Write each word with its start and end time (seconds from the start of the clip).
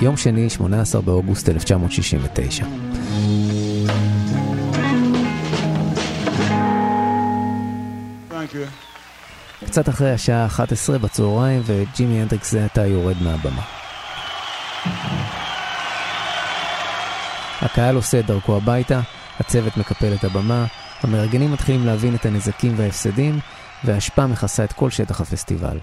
יום 0.00 0.16
שני, 0.16 0.50
18 0.50 1.02
באוגוסט 1.02 1.48
1969. 1.48 2.64
קצת 9.66 9.88
אחרי 9.88 10.12
השעה 10.12 10.46
11 10.46 10.98
בצהריים 10.98 11.62
וג'ימי 11.66 12.20
הנדריקס 12.20 12.50
זה 12.50 12.64
עתה 12.64 12.86
יורד 12.86 13.16
מהבמה. 13.22 13.77
הקהל 17.62 17.96
עושה 17.96 18.20
את 18.20 18.26
דרכו 18.26 18.56
הביתה, 18.56 19.00
הצוות 19.40 19.76
מקפל 19.76 20.14
את 20.14 20.24
הבמה, 20.24 20.66
המארגנים 21.02 21.52
מתחילים 21.52 21.86
להבין 21.86 22.14
את 22.14 22.26
הנזקים 22.26 22.72
וההפסדים, 22.76 23.38
והאשפה 23.84 24.26
מכסה 24.26 24.64
את 24.64 24.72
כל 24.72 24.90
שטח 24.90 25.20
הפסטיבל. 25.20 25.78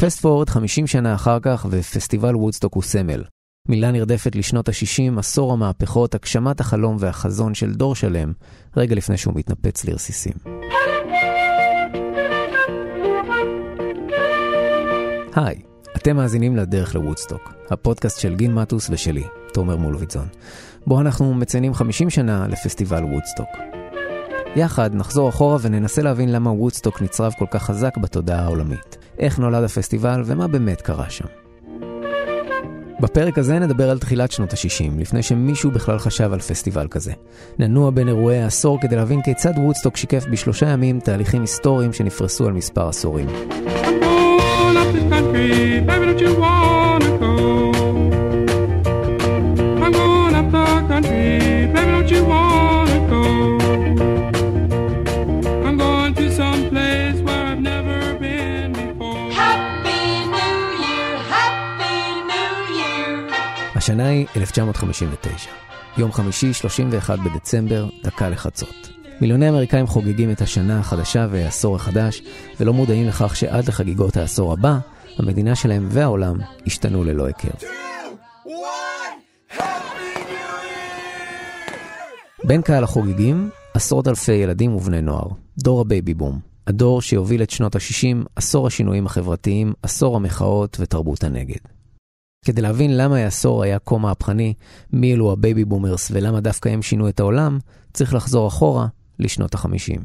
fast 0.00 0.20
forward 0.20 0.50
50 0.50 0.86
שנה 0.86 1.14
אחר 1.14 1.38
כך, 1.42 1.66
ופסטיבל 1.70 2.36
וודסטוק 2.36 2.74
הוא 2.74 2.82
סמל. 2.82 3.24
מילה 3.68 3.90
נרדפת 3.90 4.36
לשנות 4.36 4.68
ה-60, 4.68 5.18
עשור 5.18 5.52
המהפכות, 5.52 6.14
הגשמת 6.14 6.60
החלום 6.60 6.96
והחזון 7.00 7.54
של 7.54 7.74
דור 7.74 7.94
שלם, 7.94 8.32
רגע 8.76 8.94
לפני 8.94 9.16
שהוא 9.16 9.34
מתנפץ 9.36 9.84
לרסיסים. 9.84 10.32
היי, 15.34 15.62
אתם 15.96 16.16
מאזינים 16.16 16.56
לדרך 16.56 16.94
לוודסטוק, 16.94 17.52
הפודקאסט 17.70 18.20
של 18.20 18.34
גין 18.34 18.54
מטוס 18.54 18.90
ושלי, 18.90 19.24
תומר 19.54 19.76
מולביטזון, 19.76 20.26
בו 20.86 21.00
אנחנו 21.00 21.34
מציינים 21.34 21.74
50 21.74 22.10
שנה 22.10 22.46
לפסטיבל 22.48 23.04
וודסטוק. 23.04 23.48
יחד 24.56 24.94
נחזור 24.94 25.28
אחורה 25.28 25.56
וננסה 25.60 26.02
להבין 26.02 26.32
למה 26.32 26.50
וודסטוק 26.50 27.02
נצרב 27.02 27.32
כל 27.38 27.46
כך 27.50 27.62
חזק 27.62 27.96
בתודעה 27.96 28.44
העולמית. 28.44 28.96
איך 29.18 29.38
נולד 29.38 29.64
הפסטיבל 29.64 30.22
ומה 30.24 30.48
באמת 30.48 30.80
קרה 30.80 31.10
שם. 31.10 31.24
בפרק 33.00 33.38
הזה 33.38 33.58
נדבר 33.58 33.90
על 33.90 33.98
תחילת 33.98 34.32
שנות 34.32 34.52
ה-60, 34.52 35.00
לפני 35.00 35.22
שמישהו 35.22 35.70
בכלל 35.70 35.98
חשב 35.98 36.32
על 36.32 36.40
פסטיבל 36.40 36.88
כזה. 36.88 37.12
ננוע 37.58 37.90
בין 37.90 38.08
אירועי 38.08 38.42
העשור 38.42 38.80
כדי 38.80 38.96
להבין 38.96 39.22
כיצד 39.22 39.52
וודסטוק 39.56 39.96
שיקף 39.96 40.24
בשלושה 40.30 40.68
ימים 40.68 41.00
תהליכים 41.00 41.40
היסטוריים 41.40 41.92
שנפרסו 41.92 42.46
על 42.46 42.52
מספר 42.52 42.88
עשורים. 42.88 43.26
השנה 63.98 64.10
היא 64.10 64.26
1959. 64.36 65.50
יום 65.96 66.12
חמישי, 66.12 66.52
31 66.52 67.18
בדצמבר, 67.18 67.88
דקה 68.02 68.28
לחצות. 68.28 68.90
מיליוני 69.20 69.48
אמריקאים 69.48 69.86
חוגגים 69.86 70.30
את 70.30 70.40
השנה 70.40 70.80
החדשה 70.80 71.26
והעשור 71.30 71.76
החדש, 71.76 72.22
ולא 72.60 72.72
מודעים 72.72 73.08
לכך 73.08 73.36
שעד 73.36 73.68
לחגיגות 73.68 74.16
העשור 74.16 74.52
הבא, 74.52 74.78
המדינה 75.18 75.54
שלהם 75.54 75.88
והעולם 75.90 76.36
ישתנו 76.66 77.04
ללא 77.04 77.26
היכר. 77.26 77.66
בין 82.44 82.62
קהל 82.62 82.84
החוגגים, 82.84 83.50
עשרות 83.74 84.08
אלפי 84.08 84.32
ילדים 84.32 84.74
ובני 84.74 85.00
נוער, 85.00 85.28
דור 85.58 85.80
הבייבי 85.80 86.14
בום, 86.14 86.38
הדור 86.66 87.02
שיוביל 87.02 87.42
את 87.42 87.50
שנות 87.50 87.76
ה-60, 87.76 88.26
עשור 88.36 88.66
השינויים 88.66 89.06
החברתיים, 89.06 89.72
עשור 89.82 90.16
המחאות 90.16 90.76
ותרבות 90.80 91.24
הנגד. 91.24 91.77
כדי 92.44 92.62
להבין 92.62 92.96
למה 92.96 93.16
העשור 93.16 93.62
היה 93.62 93.78
כה 93.86 93.98
מהפכני, 93.98 94.54
מי 94.92 95.14
אלו 95.14 95.32
ה 95.32 95.38
baby 95.38 95.64
boomers 95.64 96.10
ולמה 96.14 96.40
דווקא 96.40 96.68
הם 96.68 96.82
שינו 96.82 97.08
את 97.08 97.20
העולם, 97.20 97.58
צריך 97.92 98.14
לחזור 98.14 98.48
אחורה 98.48 98.86
לשנות 99.18 99.54
ה-50. 99.54 99.98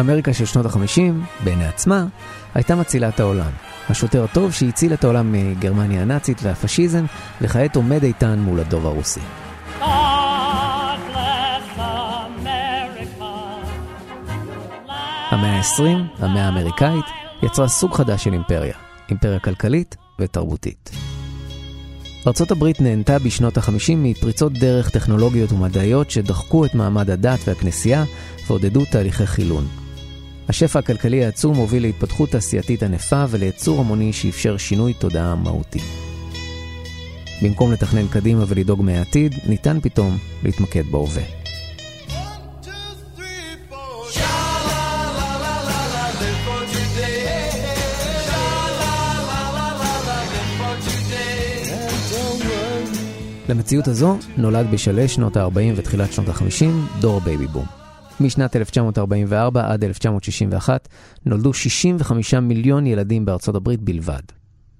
אמריקה 0.00 0.32
של 0.32 0.44
שנות 0.44 0.66
ה-50, 0.66 1.00
בעיני 1.44 1.66
עצמה, 1.66 2.06
הייתה 2.54 2.76
מצילה 2.76 3.08
את 3.08 3.20
העולם. 3.20 3.50
השוטר 3.88 4.24
הטוב 4.24 4.52
שהציל 4.52 4.94
את 4.94 5.04
העולם 5.04 5.32
מגרמניה 5.32 6.02
הנאצית 6.02 6.38
והפשיזם, 6.42 7.04
וכעת 7.40 7.76
עומד 7.76 8.02
איתן 8.02 8.38
מול 8.38 8.60
הדוב 8.60 8.86
הרוסי. 8.86 9.20
המאה 15.30 15.58
ה-20, 15.58 15.82
המאה 16.18 16.44
האמריקאית, 16.46 17.04
יצרה 17.42 17.68
סוג 17.68 17.94
חדש 17.94 18.24
של 18.24 18.32
אימפריה. 18.32 18.81
אימפריה 19.12 19.38
כלכלית 19.38 19.96
ותרבותית. 20.18 20.90
הברית 22.50 22.80
נהנתה 22.80 23.18
בשנות 23.18 23.58
ה-50 23.58 23.96
מפריצות 23.96 24.52
דרך 24.52 24.90
טכנולוגיות 24.90 25.52
ומדעיות 25.52 26.10
שדחקו 26.10 26.64
את 26.64 26.74
מעמד 26.74 27.10
הדת 27.10 27.38
והכנסייה 27.46 28.04
ועודדו 28.46 28.84
תהליכי 28.84 29.26
חילון. 29.26 29.66
השפע 30.48 30.78
הכלכלי 30.78 31.24
העצום 31.24 31.56
הוביל 31.56 31.82
להתפתחות 31.82 32.30
תעשייתית 32.30 32.82
ענפה 32.82 33.24
וליצור 33.28 33.80
המוני 33.80 34.12
שאפשר 34.12 34.56
שינוי 34.56 34.94
תודעה 34.94 35.34
מהותי. 35.34 35.80
במקום 37.42 37.72
לתכנן 37.72 38.08
קדימה 38.08 38.44
ולדאוג 38.48 38.82
מהעתיד, 38.82 39.34
ניתן 39.46 39.80
פתאום 39.80 40.18
להתמקד 40.42 40.86
בהווה. 40.90 41.41
למציאות 53.52 53.88
הזו 53.88 54.18
נולד 54.36 54.66
בשלהי 54.70 55.08
שנות 55.08 55.36
ה-40 55.36 55.58
ותחילת 55.76 56.12
שנות 56.12 56.28
ה-50 56.28 57.00
דור 57.00 57.20
בייבי 57.20 57.46
בום. 57.46 57.64
משנת 58.20 58.56
1944 58.56 59.72
עד 59.72 59.84
1961 59.84 60.88
נולדו 61.26 61.54
65 61.54 62.34
מיליון 62.34 62.86
ילדים 62.86 63.24
בארצות 63.24 63.54
הברית 63.54 63.80
בלבד. 63.80 64.20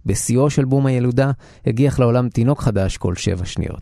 בשיאו 0.06 0.50
של 0.50 0.64
בום 0.64 0.86
הילודה 0.86 1.30
הגיח 1.66 1.98
לעולם 1.98 2.28
תינוק 2.28 2.60
חדש 2.62 2.96
כל 2.96 3.16
שבע 3.16 3.44
שניות. 3.44 3.80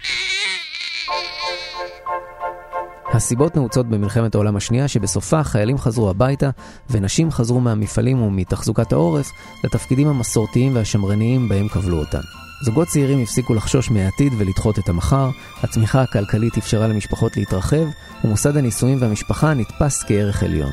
הסיבות 3.13 3.57
נעוצות 3.57 3.89
במלחמת 3.89 4.35
העולם 4.35 4.57
השנייה 4.57 4.89
שבסופה 4.89 5.45
חיילים 5.45 5.79
חזרו 5.79 6.11
הביתה 6.11 6.51
ונשים 6.91 7.31
חזרו 7.31 7.61
מהמפעלים 7.61 8.23
ומתחזוקת 8.23 8.93
העורף 8.93 9.31
לתפקידים 9.65 10.09
המסורתיים 10.09 10.77
והשמרניים 10.77 11.49
בהם 11.49 11.69
כבלו 11.69 11.99
אותן. 11.99 12.50
זוגות 12.63 12.89
צעירים 12.89 13.23
הפסיקו 13.23 13.55
לחשוש 13.55 13.91
מהעתיד 13.91 14.33
ולדחות 14.39 14.79
את 14.79 14.89
המחר, 14.89 15.31
הצמיחה 15.63 16.03
הכלכלית 16.03 16.57
אפשרה 16.57 16.87
למשפחות 16.87 17.37
להתרחב, 17.37 17.87
ומוסד 18.25 18.57
הנישואים 18.57 18.99
והמשפחה 19.01 19.55
נתפס 19.55 20.05
כערך 20.05 20.43
עליון. 20.43 20.73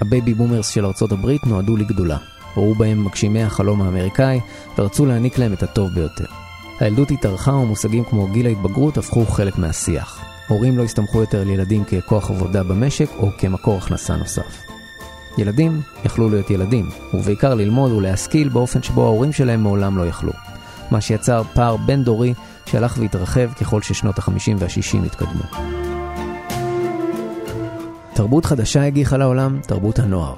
ה 0.00 0.07
baby 0.07 0.34
boomers 0.34 0.68
של 0.68 0.86
ארצות 0.86 1.12
הברית 1.12 1.46
נועדו 1.46 1.76
לגדולה. 1.76 2.16
ראו 2.56 2.74
בהם 2.74 3.04
מגשימי 3.04 3.42
החלום 3.42 3.82
האמריקאי, 3.82 4.40
ורצו 4.78 5.06
להעניק 5.06 5.38
להם 5.38 5.52
את 5.52 5.62
הטוב 5.62 5.90
ביותר. 5.90 6.26
הילדות 6.80 7.10
התארכה 7.10 7.52
ומושגים 7.52 8.04
כמו 8.04 8.26
גיל 8.26 8.46
ההתבגרות 8.46 8.98
הפכו 8.98 9.26
חלק 9.26 9.58
מהשיח. 9.58 10.24
הורים 10.48 10.78
לא 10.78 10.82
הסתמכו 10.82 11.20
יותר 11.20 11.40
על 11.40 11.50
ילדים 11.50 11.84
ככוח 11.84 12.30
עבודה 12.30 12.62
במשק 12.62 13.08
או 13.18 13.30
כמקור 13.38 13.76
הכנסה 13.78 14.16
נוסף. 14.16 14.62
ילדים 15.38 15.80
יכלו 16.04 16.28
להיות 16.28 16.50
ילדים, 16.50 16.88
ובעיקר 17.14 17.54
ללמוד 17.54 17.92
ולהשכיל 17.92 18.48
באופן 18.48 18.82
שבו 18.82 19.04
ההורים 19.04 19.32
שלהם 19.32 19.62
מעולם 19.62 19.98
לא 19.98 20.06
יכלו. 20.06 20.32
מה 20.94 21.00
שיצר 21.00 21.42
פער 21.54 21.76
בין-דורי 21.76 22.34
שהלך 22.66 22.98
והתרחב 23.00 23.52
ככל 23.60 23.82
ששנות 23.82 24.18
ה-50 24.18 24.52
וה-60 24.58 25.06
התקדמו. 25.06 25.42
תרבות 28.14 28.44
חדשה 28.44 28.86
הגיחה 28.86 29.16
לעולם, 29.16 29.60
תרבות 29.66 29.98
הנוער. 29.98 30.34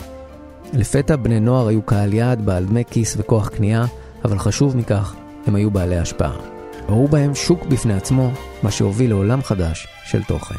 לפתע 0.73 1.17
בני 1.17 1.41
נוער 1.41 1.69
היו 1.69 1.83
קהל 1.83 2.15
יעד 2.15 2.47
בעל 2.47 2.65
דמי 2.65 2.83
כיס 2.91 3.15
וכוח 3.19 3.49
קנייה, 3.49 3.85
אבל 4.25 4.39
חשוב 4.39 4.77
מכך, 4.77 5.15
הם 5.47 5.55
היו 5.55 5.71
בעלי 5.71 5.99
השפעה. 5.99 6.33
ראו 6.89 7.09
בהם 7.09 7.35
שוק 7.35 7.67
בפני 7.67 7.95
עצמו, 7.95 8.31
מה 8.63 8.71
שהוביל 8.71 9.11
לעולם 9.11 9.43
חדש 9.43 9.87
של 10.05 10.23
תוכן. 10.23 10.59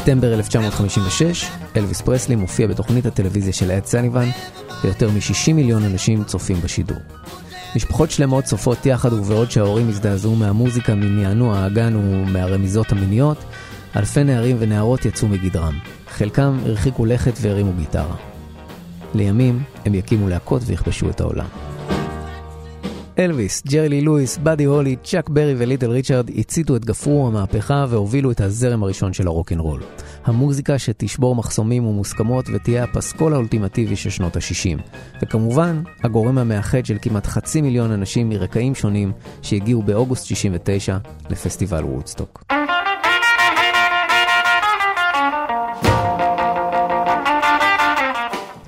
בספטמבר 0.00 0.34
1956, 0.34 1.50
אלוויס 1.76 2.00
פרסלי 2.00 2.36
מופיע 2.36 2.66
בתוכנית 2.66 3.06
הטלוויזיה 3.06 3.52
של 3.52 3.70
אד 3.70 3.84
סליבן, 3.84 4.28
ויותר 4.84 5.10
מ-60 5.10 5.52
מיליון 5.52 5.84
אנשים 5.84 6.24
צופים 6.24 6.56
בשידור. 6.60 6.96
משפחות 7.76 8.10
שלמות 8.10 8.44
צופות 8.44 8.86
יחד 8.86 9.12
ובעוד 9.12 9.50
שההורים 9.50 9.88
הזדעזעו 9.88 10.36
מהמוזיקה, 10.36 10.94
מנענוע 10.94 11.58
האגן 11.58 11.96
ומהרמיזות 11.96 12.92
המיניות, 12.92 13.36
אלפי 13.96 14.24
נערים 14.24 14.56
ונערות 14.60 15.04
יצאו 15.04 15.28
מגדרם. 15.28 15.78
חלקם 16.08 16.58
הרחיקו 16.66 17.06
לכת 17.06 17.34
והרימו 17.40 17.72
גיטרה. 17.78 18.16
לימים 19.14 19.62
הם 19.84 19.94
יקימו 19.94 20.28
להקות 20.28 20.62
ויכבשו 20.66 21.10
את 21.10 21.20
העולם. 21.20 21.69
אלוויס, 23.20 23.62
ג'רי 23.66 23.88
לי 23.88 24.00
לואיס, 24.00 24.38
באדי 24.38 24.64
הולי, 24.64 24.96
צ'אק 25.04 25.28
ברי 25.28 25.54
וליטל 25.58 25.90
ריצ'רד 25.90 26.30
הציתו 26.38 26.76
את 26.76 26.84
גפרור 26.84 27.26
המהפכה 27.26 27.86
והובילו 27.88 28.30
את 28.30 28.40
הזרם 28.40 28.82
הראשון 28.82 29.12
של 29.12 29.26
הרוקנרול. 29.26 29.82
המוזיקה 30.24 30.78
שתשבור 30.78 31.34
מחסומים 31.34 31.86
ומוסכמות 31.86 32.46
ותהיה 32.52 32.84
הפסקול 32.84 33.34
האולטימטיבי 33.34 33.96
של 33.96 34.10
שנות 34.10 34.36
ה-60. 34.36 34.80
וכמובן, 35.22 35.82
הגורם 36.04 36.38
המאחד 36.38 36.86
של 36.86 36.96
כמעט 37.02 37.26
חצי 37.26 37.60
מיליון 37.60 37.90
אנשים 37.90 38.28
מרקעים 38.28 38.74
שונים 38.74 39.12
שהגיעו 39.42 39.82
באוגוסט 39.82 40.26
69 40.26 40.98
לפסטיבל 41.30 41.84
וודסטוק. 41.84 42.44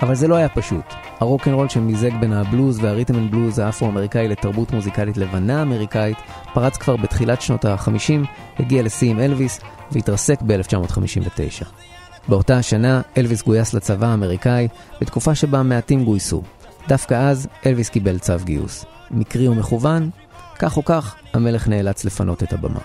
אבל 0.02 0.14
זה 0.14 0.28
לא 0.28 0.34
היה 0.34 0.48
פשוט. 0.48 0.84
הרוקנרול 1.20 1.68
שמיזג 1.68 2.10
בין 2.20 2.32
הבלוז 2.32 2.84
והריתם 2.84 3.14
אנד 3.14 3.30
בלוז 3.30 3.58
האפרו-אמריקאי 3.58 4.28
לתרבות 4.28 4.72
מוזיקלית 4.72 5.16
לבנה 5.16 5.62
אמריקאית, 5.62 6.16
פרץ 6.54 6.76
כבר 6.76 6.96
בתחילת 6.96 7.42
שנות 7.42 7.64
ה-50, 7.64 8.26
הגיע 8.58 8.82
לשיא 8.82 9.10
עם 9.10 9.20
אלוויס 9.20 9.60
והתרסק 9.92 10.42
ב-1959. 10.46 11.64
באותה 12.28 12.56
השנה 12.56 13.00
אלוויס 13.16 13.42
גויס 13.42 13.74
לצבא 13.74 14.06
האמריקאי, 14.06 14.68
בתקופה 15.00 15.34
שבה 15.34 15.62
מעטים 15.62 16.04
גויסו. 16.04 16.42
דווקא 16.88 17.14
אז 17.14 17.48
אלוויס 17.66 17.88
קיבל 17.88 18.18
צו 18.18 18.34
גיוס. 18.44 18.84
מקרי 19.10 19.48
ומכוון, 19.48 20.10
כך 20.58 20.76
או 20.76 20.84
כך, 20.84 21.14
המלך 21.34 21.68
נאלץ 21.68 22.04
לפנות 22.04 22.42
את 22.42 22.52
הבמה. 22.52 22.80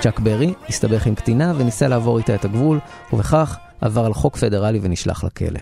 צ'אק 0.00 0.20
ברי 0.20 0.54
הסתבך 0.68 1.06
עם 1.06 1.14
קטינה 1.14 1.52
וניסה 1.56 1.88
לעבור 1.88 2.18
איתה 2.18 2.34
את 2.34 2.44
הגבול, 2.44 2.78
ובכך 3.12 3.56
עבר 3.84 4.04
על 4.06 4.14
חוק 4.14 4.36
פדרלי 4.36 4.78
ונשלח 4.82 5.24
לכלא. 5.24 5.60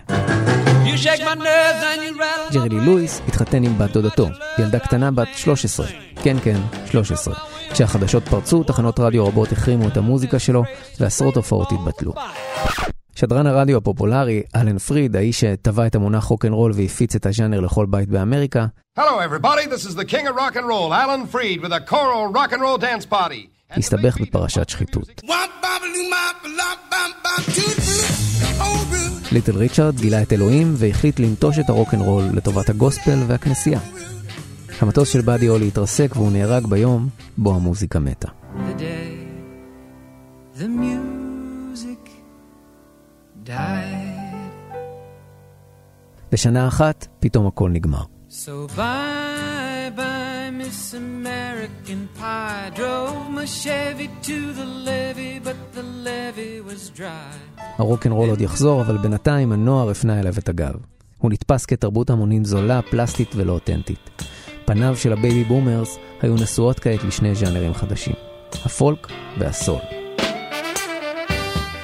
ג'רי 2.53 2.69
לי 2.69 2.79
לואיס 2.79 3.21
התחתן 3.27 3.63
עם 3.63 3.77
בת 3.77 3.91
דודתו, 3.91 4.27
ילדה 4.59 4.79
קטנה 4.79 5.11
בת 5.11 5.27
13. 5.35 5.87
כן, 6.23 6.37
כן, 6.43 6.59
13. 6.85 7.33
כשהחדשות 7.71 8.27
פרצו, 8.27 8.63
תחנות 8.63 8.99
רדיו 8.99 9.27
רבות 9.27 9.51
החרימו 9.51 9.87
את 9.87 9.97
המוזיקה 9.97 10.39
שלו, 10.39 10.63
ועשרות 10.99 11.35
הופעות 11.35 11.71
התבטלו. 11.71 12.13
שדרן 13.15 13.47
הרדיו 13.47 13.77
הפופולרי, 13.77 14.43
אלן 14.55 14.77
פריד, 14.77 15.15
האיש 15.15 15.39
שטבע 15.39 15.87
את 15.87 15.95
המונח 15.95 16.23
רוקנרול 16.23 16.71
והפיץ 16.75 17.15
את 17.15 17.25
הז'אנר 17.25 17.59
לכל 17.59 17.85
בית 17.89 18.09
באמריקה. 18.09 18.65
הסתבך 23.71 24.21
בפרשת 24.21 24.69
שחיתות. 24.69 25.21
ליטל 29.33 29.57
ריצ'רד 29.57 29.95
גילה 29.95 30.21
את 30.21 30.33
אלוהים 30.33 30.73
והחליט 30.77 31.19
לנטוש 31.19 31.59
את 31.59 31.69
הרוקנרול 31.69 32.23
לטובת 32.33 32.69
הגוספל 32.69 33.19
והכנסייה. 33.27 33.79
המטוס 34.81 35.13
של 35.13 35.21
באדי 35.21 35.47
הולי 35.47 35.67
התרסק 35.67 36.11
והוא 36.15 36.31
נהרג 36.31 36.67
ביום 36.67 37.09
בו 37.37 37.55
המוזיקה 37.55 37.99
מתה. 37.99 38.27
בשנה 46.31 46.67
אחת 46.67 47.07
פתאום 47.19 47.47
הכל 47.47 47.69
נגמר. 47.69 48.03
So 48.29 48.77
bye 48.77 49.42
Miss 50.63 50.93
American 51.05 52.01
Pie 52.19 52.71
Drove 52.79 53.29
my 53.37 53.45
Chevy 53.61 54.07
to 54.27 54.37
the 54.59 54.67
levee 54.87 55.39
but 55.47 55.59
the 55.75 55.85
levee 56.07 56.59
was 56.69 56.99
dry 56.99 57.61
הרוקנרול 57.77 58.29
עוד 58.29 58.41
יחזור 58.41 58.81
אבל 58.81 58.97
בינתיים 58.97 59.51
הנוער 59.51 59.89
הפנה 59.89 60.19
אליו 60.19 60.33
את 60.37 60.49
הגב. 60.49 60.73
הוא 61.17 61.31
נתפס 61.31 61.65
כתרבות 61.65 62.09
המונים 62.09 62.45
זולה, 62.45 62.81
פלסטית 62.81 63.35
ולא 63.35 63.51
אותנטית. 63.53 64.23
פניו 64.65 64.97
של 64.97 65.13
הבייבי 65.13 65.43
בומרס 65.43 65.97
היו 66.21 66.35
נשואות 66.35 66.79
כעת 66.79 67.03
לשני 67.03 67.35
ז'אנרים 67.35 67.73
חדשים, 67.73 68.15
הפולק 68.65 69.07
והסול. 69.39 69.79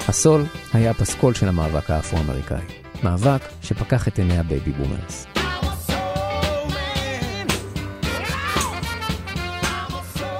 הסול 0.08 0.44
היה 0.72 0.90
הפסקול 0.90 1.34
של 1.34 1.48
המאבק 1.48 1.90
האפרו-אמריקאי, 1.90 2.64
מאבק 3.02 3.42
שפקח 3.62 4.08
את 4.08 4.18
עיני 4.18 4.38
הבייבי 4.38 4.72
בומרס. 4.72 5.29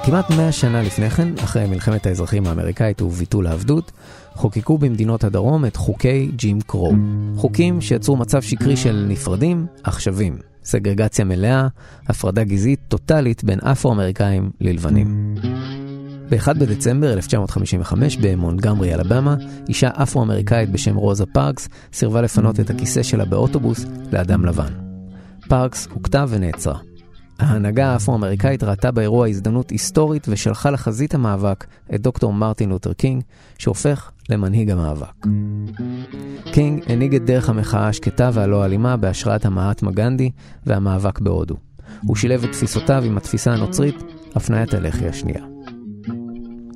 כמעט 0.05 0.29
מאה 0.31 0.51
שנה 0.51 0.81
לפני 0.81 1.09
כן, 1.09 1.33
אחרי 1.43 1.67
מלחמת 1.67 2.05
האזרחים 2.05 2.47
האמריקאית 2.47 3.01
וביטול 3.01 3.47
העבדות, 3.47 3.91
חוקקו 4.33 4.77
במדינות 4.77 5.23
הדרום 5.23 5.65
את 5.65 5.75
חוקי 5.75 6.31
ג'ים 6.35 6.61
קרו. 6.61 6.93
חוקים 7.35 7.81
שיצרו 7.81 8.17
מצב 8.17 8.41
שקרי 8.41 8.77
של 8.77 9.05
נפרדים, 9.09 9.65
אך 9.83 10.01
שווים. 10.01 10.37
סגרגציה 10.63 11.25
מלאה, 11.25 11.67
הפרדה 12.07 12.43
גזעית 12.43 12.79
טוטאלית 12.87 13.43
בין 13.43 13.59
אפרו-אמריקאים 13.59 14.49
ללבנים. 14.61 15.35
ב-1 16.29 16.53
בדצמבר 16.53 17.13
1955 17.13 18.17
במונגמרי, 18.17 18.93
אלבמה, 18.93 19.35
אישה 19.69 19.89
אפרו-אמריקאית 19.93 20.71
בשם 20.71 20.95
רוזה 20.95 21.25
פארקס 21.25 21.69
סירבה 21.93 22.21
לפנות 22.21 22.59
את 22.59 22.69
הכיסא 22.69 23.03
שלה 23.03 23.25
באוטובוס 23.25 23.85
לאדם 24.11 24.45
לבן. 24.45 24.73
פארקס 25.49 25.87
הוכתה 25.93 26.25
ונעצרה. 26.29 26.90
ההנהגה 27.41 27.93
האפרו-אמריקאית 27.93 28.63
ראתה 28.63 28.91
באירוע 28.91 29.27
הזדמנות 29.27 29.69
היסטורית 29.69 30.25
ושלחה 30.29 30.71
לחזית 30.71 31.15
המאבק 31.15 31.65
את 31.95 32.01
דוקטור 32.01 32.33
מרטין 32.33 32.69
לותר 32.69 32.93
קינג, 32.93 33.23
שהופך 33.57 34.11
למנהיג 34.29 34.69
המאבק. 34.69 35.27
קינג 36.51 36.83
הנהיג 36.87 37.15
את 37.15 37.25
דרך 37.25 37.49
המחאה 37.49 37.87
השקטה 37.87 38.29
והלא 38.33 38.65
אלימה 38.65 38.97
בהשראת 38.97 39.45
המהטמה 39.45 39.91
גנדי 39.91 40.31
והמאבק 40.65 41.19
בהודו. 41.19 41.55
הוא 42.05 42.15
שילב 42.15 42.43
את 42.43 42.51
תפיסותיו 42.51 43.03
עם 43.05 43.17
התפיסה 43.17 43.53
הנוצרית, 43.53 43.95
הפניית 44.35 44.73
הלחי 44.73 45.07
השנייה. 45.07 45.45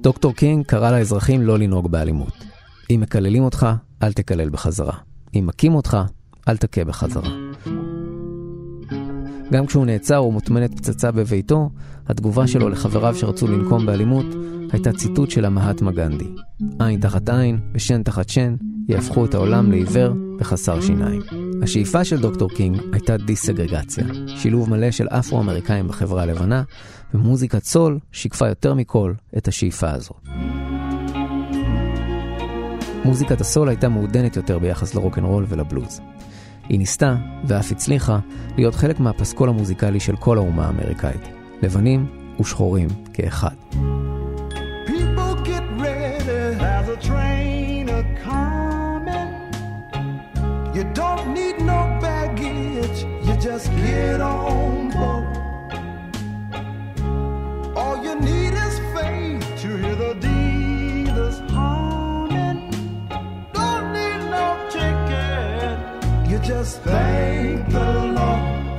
דוקטור 0.01 0.33
קינג 0.33 0.65
קרא 0.65 0.91
לאזרחים 0.91 1.41
לא 1.41 1.59
לנהוג 1.59 1.91
באלימות. 1.91 2.43
אם 2.91 2.99
מקללים 3.01 3.43
אותך, 3.43 3.67
אל 4.03 4.13
תקלל 4.13 4.49
בחזרה. 4.49 4.93
אם 5.35 5.45
מכים 5.47 5.75
אותך, 5.75 5.97
אל 6.47 6.57
תכה 6.57 6.83
בחזרה. 6.83 7.44
גם 9.51 9.65
כשהוא 9.65 9.85
נעצר 9.85 10.23
ומוטמנת 10.23 10.77
פצצה 10.77 11.11
בביתו, 11.11 11.69
התגובה 12.07 12.47
שלו 12.47 12.69
לחבריו 12.69 13.15
שרצו 13.15 13.47
לנקום 13.47 13.85
באלימות 13.85 14.25
הייתה 14.71 14.91
ציטוט 14.91 15.31
של 15.31 15.45
המהטמה 15.45 15.91
גנדי. 15.91 16.29
עין 16.79 16.99
תחת 16.99 17.29
עין 17.29 17.59
ושן 17.73 18.03
תחת 18.03 18.29
שן 18.29 18.55
יהפכו 18.87 19.25
את 19.25 19.33
העולם 19.33 19.71
לעיוור 19.71 20.13
וחסר 20.39 20.81
שיניים. 20.81 21.21
השאיפה 21.63 22.05
של 22.05 22.21
דוקטור 22.21 22.49
קינג 22.49 22.81
הייתה 22.93 23.17
דיסגרגציה, 23.17 24.05
שילוב 24.27 24.69
מלא 24.69 24.91
של 24.91 25.07
אפרו-אמריקאים 25.07 25.87
בחברה 25.87 26.23
הלבנה, 26.23 26.63
ומוזיקת 27.13 27.63
סול 27.63 27.99
שיקפה 28.11 28.47
יותר 28.47 28.73
מכל 28.73 29.13
את 29.37 29.47
השאיפה 29.47 29.91
הזאת. 29.91 30.27
מוזיקת 33.05 33.41
הסול 33.41 33.69
הייתה 33.69 33.89
מעודנת 33.89 34.35
יותר 34.35 34.59
ביחס 34.59 34.95
לרוקנרול 34.95 35.45
ולבלוז. 35.49 36.01
היא 36.69 36.79
ניסתה, 36.79 37.15
ואף 37.45 37.71
הצליחה, 37.71 38.19
להיות 38.57 38.75
חלק 38.75 38.99
מהפסקול 38.99 39.49
המוזיקלי 39.49 39.99
של 39.99 40.15
כל 40.15 40.37
האומה 40.37 40.65
האמריקאית. 40.65 41.21
לבנים 41.61 42.05
ושחורים 42.39 42.87
כאחד. 43.13 43.55
just 53.45 53.69
get 53.77 54.21
on 54.21 54.44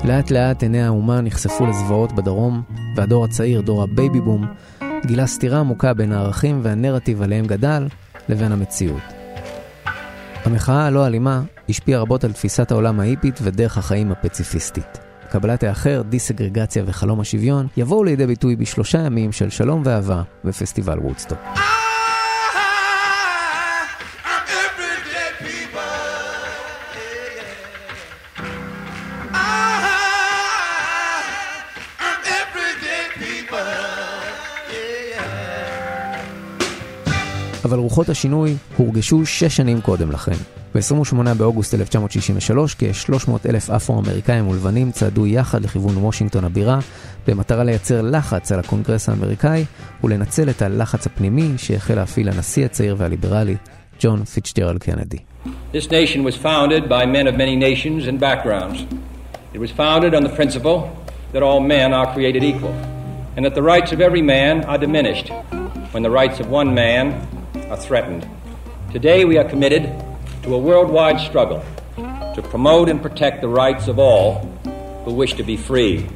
לאט 0.07 0.31
לאט 0.31 0.63
עיני 0.63 0.83
האומה 0.83 1.21
נחשפו 1.21 1.67
לזוועות 1.67 2.13
בדרום, 2.13 2.63
והדור 2.97 3.25
הצעיר, 3.25 3.61
דור 3.61 3.83
הבייבי 3.83 4.21
בום, 4.21 4.47
גילה 5.07 5.27
סתירה 5.27 5.61
עמוקה 5.61 5.95
בין 5.95 6.13
הערכים 6.13 6.61
והנרטיב 6.63 7.23
עליהם 7.23 7.47
גדל, 7.47 7.89
לבין 8.29 8.53
המציאות. 8.53 9.03
המחאה 10.45 10.87
הלא 10.87 11.07
אלימה 11.07 11.43
השפיעה 11.69 12.01
רבות 12.01 12.25
על 12.25 12.33
תפיסת 12.33 12.71
העולם 12.71 13.01
ההיפית 13.01 13.39
ודרך 13.43 13.79
החיים 13.79 14.13
הפציפיסטית. 14.13 14.99
קבלת 15.31 15.63
האחר, 15.63 16.03
דה-סגרגציה 16.09 16.83
וחלום 16.87 17.21
השוויון, 17.21 17.67
יבואו 17.77 18.05
לידי 18.05 18.27
ביטוי 18.27 18.57
בשלושה 18.57 18.99
ימים 18.99 19.33
של 19.33 19.51
שלום 19.51 19.83
ואהבה 19.85 20.23
בפסטיבל 20.45 20.99
וודסטוק. 20.99 21.39
אבל 37.67 37.79
רוחות 37.79 38.09
השינוי 38.09 38.55
הורגשו 38.77 39.27
שש 39.27 39.57
שנים 39.57 39.81
קודם 39.81 40.11
לכן. 40.11 40.37
ב-28 40.75 41.35
באוגוסט 41.37 41.75
1963, 41.75 42.75
כ-300 42.75 43.31
אלף 43.49 43.71
אפרו-אמריקאים 43.71 44.49
ולבנים 44.49 44.91
צעדו 44.91 45.27
יחד 45.27 45.65
לכיוון 45.65 45.97
וושינגטון 45.97 46.45
הבירה, 46.45 46.79
במטרה 47.27 47.65
לייצר 47.65 48.03
לחץ 48.03 48.53
על 48.53 48.59
הקונגרס 48.59 49.09
האמריקאי 49.09 49.65
ולנצל 50.05 50.51
את 50.51 50.63
הלחץ 50.63 51.07
הפנימי 51.07 51.49
שהחל 51.57 51.95
להפעיל 51.95 52.29
הנשיא 52.29 52.65
הצעיר 52.65 52.95
והליברלי, 52.99 53.57
ג'ון 54.01 54.25
פיצג'רלד 54.25 54.79
קנדי. 54.79 55.19
This 55.73 55.91
nation 55.91 56.25
was 56.25 56.37
founded 56.37 56.89
by 56.89 57.07
men 57.07 57.27
of 57.27 57.35
many 57.35 57.57
nations 57.57 58.07
and 58.07 58.21
backgrounds. 58.21 58.79
It 59.55 59.61
was 59.61 59.71
founded 59.71 60.15
on 60.15 60.23
the 60.23 60.35
principle 60.39 60.79
that 61.33 61.43
all 61.43 61.61
men 61.61 61.93
are 61.93 62.07
created 62.15 62.43
equal, 62.45 62.75
and 63.37 63.45
that 63.45 63.55
the 63.55 63.67
rights 63.75 63.91
of 63.95 64.01
every 64.09 64.23
man 64.37 64.55
are 64.71 64.79
diminished 64.87 65.29
when 65.93 66.03
the 66.03 66.11
rights 66.23 66.39
of 66.43 66.47
one 66.61 66.71
man 66.75 67.05
are 67.71 67.81
threatened. 67.89 68.23
Today 68.93 69.25
we 69.25 69.39
are 69.39 69.49
committed 69.53 69.85
to 70.45 70.55
a 70.55 70.61
worldwide 70.69 71.19
struggle 71.29 71.61
to 72.37 72.41
promote 72.53 72.89
and 72.89 72.99
protect 73.03 73.37
the 73.41 73.49
rights 73.49 73.89
of 73.89 73.99
all 73.99 74.29
who 75.05 75.13
wish 75.23 75.33
to 75.35 75.45
be 75.45 75.57
free. 75.57 76.07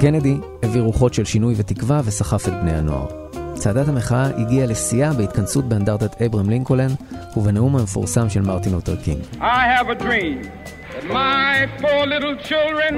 קנדי 0.00 0.36
הביא 0.62 0.80
רוחות 0.80 1.14
של 1.14 1.24
שינוי 1.24 1.54
ותקווה 1.56 2.00
וסחף 2.04 2.48
את 2.48 2.52
בני 2.52 2.72
הנוער. 2.72 3.06
צעדת 3.54 3.88
המחאה 3.88 4.26
הגיעה 4.26 4.66
לשיאה 4.66 5.12
בהתכנסות 5.12 5.64
באנדרטת 5.64 6.22
אברהם 6.22 6.50
לינקולן 6.50 6.90
ובנאום 7.36 7.76
המפורסם 7.76 8.28
של 8.28 8.40
מרטין 8.40 8.72
לותר 8.72 8.96
קינג. 8.96 9.22
I 9.40 9.42
have 9.42 9.88
a 9.88 10.02
dream 10.02 10.42
that 10.94 11.04
my 11.04 11.68
four 11.80 12.06
little 12.06 12.36
children 12.48 12.94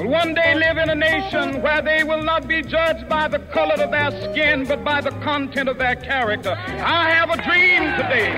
will 0.00 0.10
one 0.22 0.32
day 0.34 0.54
live 0.54 0.78
in 0.78 0.88
a 0.90 0.94
nation 0.94 1.46
where 1.62 1.82
they 1.82 2.00
will 2.04 2.22
not 2.22 2.42
be 2.48 2.62
judged 2.62 3.08
by 3.08 3.28
the 3.28 3.40
color 3.56 3.76
of 3.84 3.90
their 3.96 4.10
skin 4.24 4.64
but 4.70 4.82
by 4.82 5.00
the 5.00 5.10
content 5.28 5.68
of 5.68 5.76
their 5.78 5.96
character. 5.96 6.52
I 6.98 7.10
have 7.18 7.30
a 7.30 7.38
dream 7.48 7.82
today. 8.00 8.30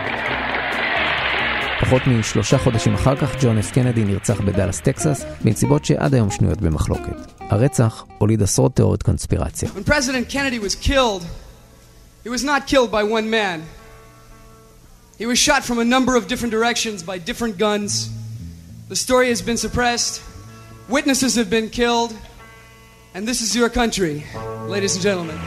פחות 1.81 2.07
משלושה 2.07 2.59
חודשים 2.59 2.95
אחר 2.95 3.17
כך, 3.17 3.37
ג'ון 3.43 3.59
אף 3.59 3.71
קנדי 3.71 4.05
נרצח 4.05 4.41
בדאלאס, 4.41 4.81
טקסס, 4.81 5.25
בנסיבות 5.45 5.85
שעד 5.85 6.15
היום 6.15 6.31
שנויות 6.31 6.61
במחלוקת. 6.61 7.33
הרצח 7.41 8.05
הוליד 8.19 8.43
עשרות 8.43 8.77
תיאוריות 8.77 9.03
קונספירציה. 9.03 9.69
When 9.69 9.85
President 9.85 10.29
Kennedy 10.29 10.59
was 10.59 10.75
killed, 10.75 11.23
he 12.25 12.29
was 12.29 12.45
not 12.45 12.67
killed 12.67 12.91
by 12.91 13.03
one 13.03 13.31
man. 13.31 13.63
He 15.19 15.27
was 15.27 15.39
shot 15.39 15.63
from 15.65 15.79
a 15.79 15.85
number 15.85 16.17
of 16.17 16.27
different 16.29 16.53
directions 16.53 17.03
by 17.03 17.19
different 17.19 17.59
guns. 17.59 18.09
The 18.89 18.97
story 18.97 19.29
has 19.29 19.43
been 19.43 19.57
suppressed. 19.57 20.32
Witnesses 20.89 21.37
have 21.37 21.49
been 21.49 21.71
killed. 21.71 22.13
And 23.15 23.29
this 23.29 23.41
is 23.41 23.55
your 23.55 23.69
country, 23.69 24.25
ladies 24.67 24.95
and 24.95 25.03
gentlemen. 25.03 25.39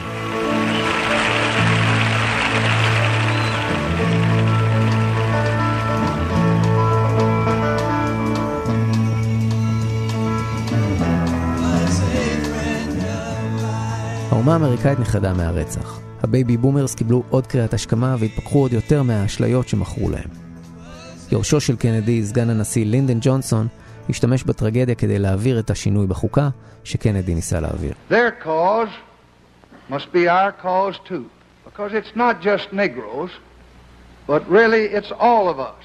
האומה 14.31 14.53
האמריקאית 14.53 14.99
נחרדה 14.99 15.33
מהרצח. 15.33 15.99
הבייבי 16.23 16.57
בומרס 16.57 16.95
קיבלו 16.95 17.23
עוד 17.29 17.47
קריאת 17.47 17.73
השכמה 17.73 18.15
והתפכחו 18.19 18.59
עוד 18.59 18.73
יותר 18.73 19.03
מהאשליות 19.03 19.67
שמכרו 19.67 20.09
להם. 20.09 20.29
יורשו 21.31 21.59
של 21.59 21.75
קנדי, 21.75 22.25
סגן 22.25 22.49
הנשיא 22.49 22.85
לינדן 22.85 23.17
ג'ונסון, 23.21 23.67
השתמש 24.08 24.44
בטרגדיה 24.44 24.94
כדי 24.94 25.18
להעביר 25.18 25.58
את 25.58 25.70
השינוי 25.70 26.06
בחוקה 26.06 26.48
שקנדי 26.84 27.34
ניסה 27.34 27.60
להעביר. 27.60 27.92
Their 28.10 28.44
cause 28.44 28.88
must 29.90 30.12
be 30.12 30.28
our 30.28 30.52
cause 30.52 30.98
too, 31.08 31.24
because 31.64 31.92
it's 31.92 32.14
not 32.14 32.40
just 32.40 32.72
Negroes, 32.72 33.30
but 34.26 34.48
really 34.48 34.84
it's 34.86 35.12
all 35.12 35.48
of 35.48 35.58
us 35.58 35.84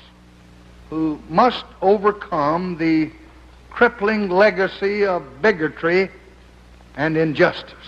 who 0.89 1.19
must 1.29 1.65
overcome 1.81 2.77
the 2.77 3.09
crippling 3.71 4.29
legacy 4.29 5.05
of 5.05 5.21
bigotry 5.41 6.09
and 6.95 7.17
injustice. 7.17 7.87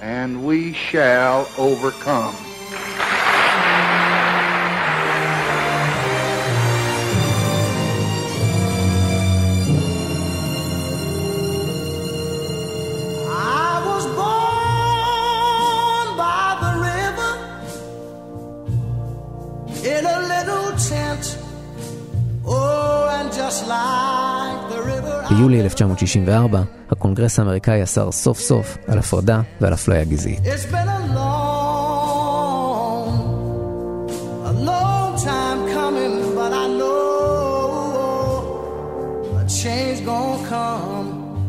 And 0.00 0.44
we 0.44 0.74
shall 0.74 1.48
overcome. 1.56 2.34
ביולי 25.29 25.61
1964, 25.61 26.61
הקונגרס 26.91 27.39
האמריקאי 27.39 27.83
אסר 27.83 28.11
סוף 28.11 28.39
סוף 28.39 28.77
על 28.87 28.97
הפרדה 28.97 29.41
ועל 29.61 29.73
אפליה 29.73 30.03
גזעית. 30.03 30.39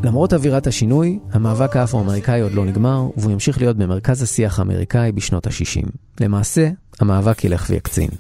למרות 0.05 0.33
אווירת 0.33 0.67
השינוי, 0.67 1.19
המאבק 1.33 1.77
האפרו-אמריקאי 1.77 2.41
עוד 2.41 2.53
לא 2.53 2.65
נגמר, 2.65 3.07
והוא 3.17 3.33
ימשיך 3.33 3.59
להיות 3.59 3.77
במרכז 3.77 4.23
השיח 4.23 4.59
האמריקאי 4.59 5.13
בשנות 5.13 5.47
ה-60. 5.47 5.89
למעשה, 6.21 6.71
המאבק 7.01 7.45
ילך 7.45 7.67
ויקצין. 7.71 8.11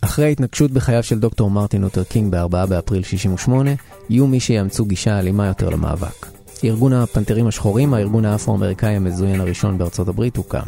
אחרי 0.00 0.24
ההתנקשות 0.24 0.70
בחייו 0.70 1.02
של 1.02 1.18
דוקטור 1.18 1.50
מרטין 1.50 1.82
לותר 1.82 2.04
קינג 2.04 2.32
ב-4 2.32 2.66
באפריל 2.66 3.02
68, 3.02 3.70
יהיו 4.10 4.26
מי 4.26 4.40
שיאמצו 4.40 4.84
גישה 4.84 5.18
אלימה 5.18 5.46
יותר 5.46 5.68
למאבק. 5.68 6.26
ארגון 6.64 6.92
הפנתרים 6.92 7.46
השחורים, 7.46 7.94
הארגון 7.94 8.24
האפרו-אמריקאי 8.24 8.96
המזוין 8.96 9.40
הראשון 9.40 9.78
בארצות 9.78 10.08
הברית, 10.08 10.36
הוקם. 10.36 10.66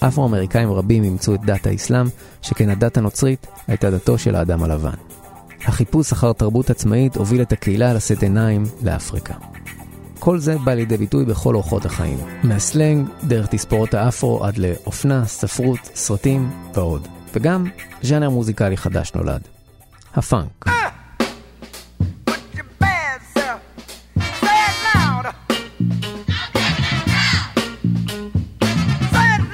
אפרו-אמריקאים 0.00 0.72
רבים 0.72 1.04
אימצו 1.04 1.34
את 1.34 1.40
דת 1.44 1.66
האסלאם, 1.66 2.06
שכן 2.42 2.70
הדת 2.70 2.96
הנוצרית 2.96 3.46
הייתה 3.66 3.90
דתו 3.90 4.18
של 4.18 4.34
האדם 4.34 4.62
הלבן. 4.62 4.94
החיפוש 5.64 6.12
אחר 6.12 6.32
תרבות 6.32 6.70
עצמאית 6.70 7.16
הוביל 7.16 7.42
את 7.42 7.52
הקהילה 7.52 7.94
לשאת 7.94 8.22
עיניים 8.22 8.62
לאפריקה. 8.82 9.34
כל 10.18 10.38
זה 10.38 10.58
בא 10.58 10.74
לידי 10.74 10.96
ביטוי 10.96 11.24
בכל 11.24 11.54
אורחות 11.54 11.84
החיים. 11.84 12.18
מהסלנג, 12.42 13.06
דרך 13.24 13.46
תספורות 13.46 13.94
האפרו 13.94 14.44
עד 14.44 14.58
לאופנה, 14.58 15.26
ספרות, 15.26 15.78
סרטים 15.94 16.50
ועוד. 16.74 17.08
וגם 17.34 17.64
ז'אנר 18.02 18.30
מוזיקלי 18.30 18.76
חדש 18.76 19.12
נולד. 19.14 19.40
הפאנק. 20.14 20.64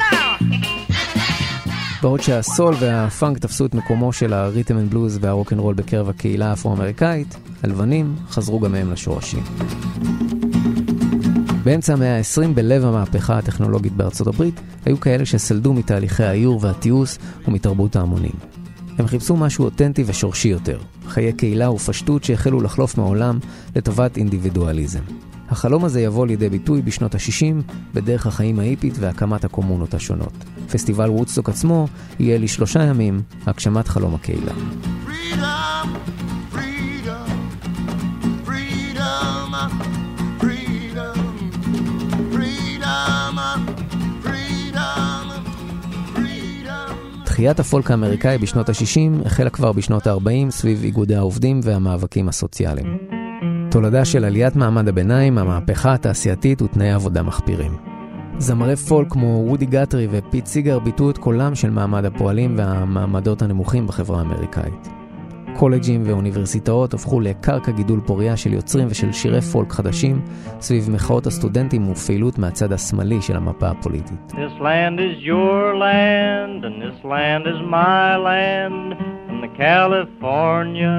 Loud. 0.01 0.41
בעוד 2.03 2.21
שהסול 2.21 2.75
והפאנק 2.81 3.39
תפסו 3.39 3.67
את 3.67 3.75
מקומו 3.75 4.13
של 4.13 4.33
הריתם 4.33 4.79
אנד 4.79 4.91
בלוז 4.91 5.19
והרוקנרול 5.21 5.75
בקרב 5.75 6.09
הקהילה 6.09 6.51
האפרו-אמריקאית, 6.51 7.37
הלבנים 7.63 8.17
חזרו 8.31 8.61
גם 8.61 8.75
הם 8.75 8.93
לשורשים. 8.93 9.43
באמצע 11.65 11.93
המאה 11.93 12.19
ה-20, 12.19 12.49
בלב 12.55 12.85
המהפכה 12.85 13.39
הטכנולוגית 13.39 13.93
בארצות 13.93 14.27
הברית, 14.27 14.61
היו 14.85 15.01
כאלה 15.01 15.27
שסלדו 15.27 15.73
מתהליכי 15.73 16.25
העיור 16.25 16.59
והתיעוש 16.63 17.19
ומתרבות 17.49 17.97
ההמונים. 17.97 18.33
הם 18.99 19.07
חיפשו 19.07 19.37
משהו 19.37 19.65
אותנטי 19.65 20.05
ושורשי 20.07 20.49
יותר, 20.49 20.79
חיי 21.07 21.33
קהילה 21.33 21.71
ופשטות 21.71 22.25
שהחלו 22.25 22.61
לחלוף 22.61 22.99
מהעולם 22.99 23.39
לטובת 23.77 24.17
אינדיבידואליזם. 24.17 25.01
החלום 25.49 25.85
הזה 25.85 26.01
יבוא 26.01 26.27
לידי 26.27 26.49
ביטוי 26.49 26.83
בשנות 26.83 27.15
ה-60 27.15 27.73
בדרך 27.95 28.27
החיים 28.27 28.59
ההיפית 28.59 28.95
והקמת 28.99 29.45
הקומונות 29.45 29.95
השונות. 29.95 30.33
פסטיבל 30.73 31.11
וודסטוק 31.11 31.49
עצמו 31.49 31.87
יהיה 32.19 32.39
לשלושה 32.39 32.83
ימים 32.83 33.23
הגשמת 33.47 33.89
חלום 33.89 34.15
הקהילה. 34.15 34.53
Freedom, 35.07 36.20
תחיית 47.41 47.61
הפולק 47.61 47.91
האמריקאי 47.91 48.39
בשנות 48.39 48.69
ה-60 48.69 49.27
החלה 49.27 49.51
כבר 49.51 49.73
בשנות 49.73 50.07
ה-40 50.07 50.51
סביב 50.51 50.83
איגודי 50.85 51.15
העובדים 51.15 51.61
והמאבקים 51.63 52.29
הסוציאליים. 52.29 52.99
תולדה 53.71 54.05
של 54.05 54.25
עליית 54.25 54.57
מעמד 54.57 54.89
הביניים, 54.89 55.39
המהפכה 55.39 55.95
התעשייתית 55.95 56.63
ותנאי 56.63 56.91
עבודה 56.91 57.23
מחפירים. 57.23 57.77
זמרי 58.39 58.77
פולק 58.77 59.13
כמו 59.13 59.45
וודי 59.47 59.67
גאת'רי 59.67 60.09
ופיט 60.11 60.47
סיגר 60.47 60.79
ביטאו 60.79 61.11
את 61.11 61.19
קולם 61.19 61.55
של 61.55 61.71
מעמד 61.71 62.05
הפועלים 62.05 62.55
והמעמדות 62.59 63.43
הנמוכים 63.43 63.87
בחברה 63.87 64.19
האמריקאית. 64.19 65.00
קולג'ים 65.57 66.03
ואוניברסיטאות 66.07 66.95
הפכו 66.95 67.21
לקרקע 67.21 67.73
גידול 67.73 68.01
פוריה 68.07 68.37
של 68.37 68.53
יוצרים 68.53 68.89
ושל 68.91 69.13
שירי 69.13 69.41
פולק 69.41 69.73
חדשים 69.73 70.21
סביב 70.61 70.91
מחאות 70.91 71.27
הסטודנטים 71.27 71.91
ופעילות 71.91 72.39
מהצד 72.39 72.73
השמאלי 72.73 73.23
של 73.23 73.37
המפה 73.37 73.69
הפוליטית. 73.69 74.33
This 74.33 74.61
land 74.61 74.99
is 74.99 75.27
your 75.27 75.75
land 75.85 76.65
and 76.65 76.77
this 76.83 77.05
land 77.05 77.47
is 77.53 77.61
my 77.71 78.17
land 78.29 78.95
from 79.27 79.39
the 79.45 79.53
California 79.59 80.99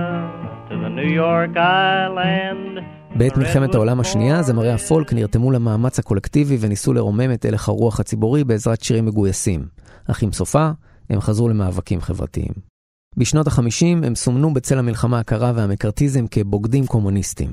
to 0.69 0.73
the 0.83 0.89
New 0.89 1.11
York 1.23 1.55
Island 1.57 2.81
בעת 3.15 3.37
מלחמת 3.37 3.75
העולם 3.75 3.99
השנייה, 3.99 4.43
זמרי 4.43 4.71
הפולק 4.71 5.13
נרתמו 5.13 5.51
למאמץ 5.51 5.99
הקולקטיבי 5.99 6.57
וניסו 6.59 6.93
לרומם 6.93 7.33
את 7.33 7.45
הלך 7.45 7.69
הרוח 7.69 7.99
הציבורי 7.99 8.43
בעזרת 8.43 8.81
שירים 8.81 9.05
מגויסים. 9.05 9.65
אך 10.11 10.23
עם 10.23 10.31
סופה, 10.31 10.69
הם 11.09 11.21
חזרו 11.21 11.49
למאבקים 11.49 12.01
חברתיים. 12.01 12.70
בשנות 13.17 13.47
ה-50 13.47 14.05
הם 14.05 14.15
סומנו 14.15 14.53
בצל 14.53 14.79
המלחמה 14.79 15.19
הקרה 15.19 15.51
והמקארתיזם 15.55 16.25
כבוגדים 16.31 16.85
קומוניסטים. 16.85 17.51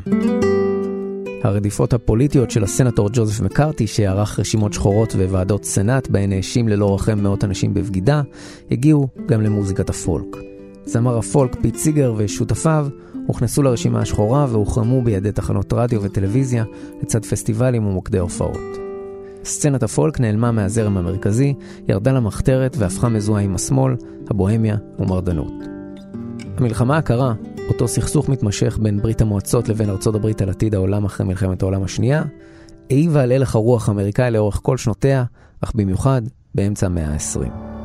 הרדיפות 1.42 1.92
הפוליטיות 1.92 2.50
של 2.50 2.64
הסנטור 2.64 3.08
ג'וזף 3.12 3.40
מקארתי, 3.40 3.86
שערך 3.86 4.38
רשימות 4.38 4.72
שחורות 4.72 5.14
וועדות 5.14 5.64
סנאט 5.64 6.08
בהן 6.08 6.32
האשים 6.32 6.68
ללא 6.68 6.94
רחם 6.94 7.18
מאות 7.18 7.44
אנשים 7.44 7.74
בבגידה, 7.74 8.22
הגיעו 8.70 9.08
גם 9.26 9.42
למוזיקת 9.42 9.90
הפולק. 9.90 10.36
זמר 10.84 11.18
הפולק 11.18 11.56
פיט 11.62 11.76
סיגר 11.76 12.14
ושותפיו 12.16 12.88
הוכנסו 13.26 13.62
לרשימה 13.62 14.00
השחורה 14.00 14.46
והוחרמו 14.50 15.02
בידי 15.02 15.32
תחנות 15.32 15.72
רדיו 15.72 16.02
וטלוויזיה 16.02 16.64
לצד 17.02 17.24
פסטיבלים 17.24 17.86
ומוקדי 17.86 18.18
הופעות. 18.18 18.87
סצנת 19.44 19.82
הפולק 19.82 20.20
נעלמה 20.20 20.52
מהזרם 20.52 20.96
המרכזי, 20.96 21.54
ירדה 21.88 22.12
למחתרת 22.12 22.76
והפכה 22.78 23.08
מזוהה 23.08 23.42
עם 23.42 23.54
השמאל, 23.54 23.96
הבוהמיה 24.30 24.76
ומרדנות. 24.98 25.52
המלחמה 26.56 26.96
הקרה, 26.96 27.34
אותו 27.68 27.88
סכסוך 27.88 28.28
מתמשך 28.28 28.78
בין 28.82 29.00
ברית 29.00 29.20
המועצות 29.20 29.68
לבין 29.68 29.90
ארצות 29.90 30.14
הברית 30.14 30.42
על 30.42 30.48
עתיד 30.48 30.74
העולם 30.74 31.04
אחרי 31.04 31.26
מלחמת 31.26 31.62
העולם 31.62 31.82
השנייה, 31.82 32.22
העיבה 32.90 33.22
על 33.22 33.32
הלך 33.32 33.54
הרוח 33.54 33.88
האמריקאי 33.88 34.30
לאורך 34.30 34.60
כל 34.62 34.76
שנותיה, 34.76 35.24
אך 35.60 35.72
במיוחד 35.74 36.22
באמצע 36.54 36.86
המאה 36.86 37.08
ה-20. 37.08 37.77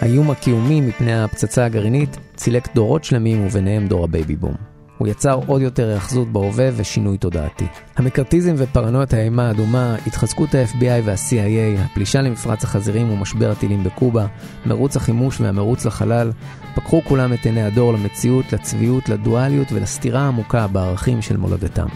האיום 0.00 0.30
הקיומי 0.30 0.80
מפני 0.80 1.22
הפצצה 1.22 1.64
הגרעינית 1.64 2.16
צילק 2.36 2.74
דורות 2.74 3.04
שלמים 3.04 3.46
וביניהם 3.46 3.86
דור 3.86 4.04
הבייבי 4.04 4.36
בום. 4.36 4.54
הוא 4.98 5.08
יצר 5.08 5.40
עוד 5.46 5.62
יותר 5.62 5.88
היאחזות 5.88 6.32
בהווה 6.32 6.68
ושינוי 6.76 7.18
תודעתי. 7.18 7.66
המקארתיזם 7.96 8.54
ופרנויית 8.56 9.14
האימה 9.14 9.48
האדומה, 9.48 9.96
התחזקות 10.06 10.54
ה-FBI 10.54 11.02
וה-CIA, 11.04 11.80
הפלישה 11.80 12.22
למפרץ 12.22 12.64
החזירים 12.64 13.10
ומשבר 13.10 13.50
הטילים 13.50 13.84
בקובה, 13.84 14.26
מרוץ 14.66 14.96
החימוש 14.96 15.40
והמרוץ 15.40 15.84
לחלל, 15.84 16.32
פקחו 16.74 17.02
כולם 17.04 17.32
את 17.32 17.46
עיני 17.46 17.62
הדור 17.62 17.92
למציאות, 17.92 18.52
לצביעות, 18.52 19.08
לדואליות 19.08 19.72
ולסתירה 19.72 20.20
העמוקה 20.20 20.66
בערכים 20.66 21.22
של 21.22 21.36
מולדתם. 21.36 21.86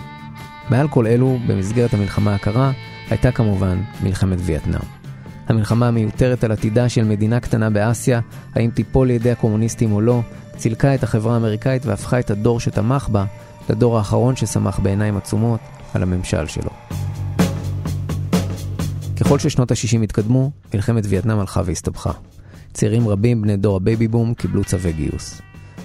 מעל 0.71 0.89
כל 0.89 1.07
אלו, 1.07 1.39
במסגרת 1.47 1.95
המלחמה 1.95 2.35
הקרה, 2.35 2.73
הייתה 3.11 3.33
כמובן 3.33 3.83
מלחמת 4.03 4.39
וייטנאם. 4.41 5.02
המלחמה 5.49 5.89
המיותרת 5.89 6.45
על 6.45 6.53
עתידה 6.53 6.89
של 6.89 7.05
מדינה 7.05 7.41
קטנה 7.41 7.71
באסיה, 7.71 8.21
האם 8.55 8.71
תיפול 8.71 9.07
לידי 9.09 9.31
הקומוניסטים 9.31 9.93
או 9.93 10.01
לא, 10.01 10.21
צילקה 10.57 10.95
את 10.95 11.03
החברה 11.03 11.35
האמריקאית 11.35 11.87
והפכה 11.87 12.19
את 12.19 12.31
הדור 12.31 12.61
שתמך 12.61 13.09
בה 13.09 13.25
לדור 13.71 13.99
האחרון 13.99 14.37
שסמך 14.37 14.79
בעיניים 14.79 15.17
עצומות 15.17 15.61
על 15.95 16.03
הממשל 16.03 16.47
שלו. 16.47 16.71
ככל 19.21 19.39
ששנות 19.39 19.71
ה-60 19.71 20.03
התקדמו, 20.03 20.51
מלחמת 20.75 21.05
וייטנאם 21.09 21.39
הלכה 21.39 21.63
והסתבכה. 21.65 22.13
צעירים 22.73 23.09
רבים 23.09 23.43
בני 23.43 23.57
דור 23.57 23.77
הבייבי 23.77 24.09
בום 24.09 24.35
קיבלו 24.35 24.65
צווי 24.65 24.93
גיוס. 24.93 25.41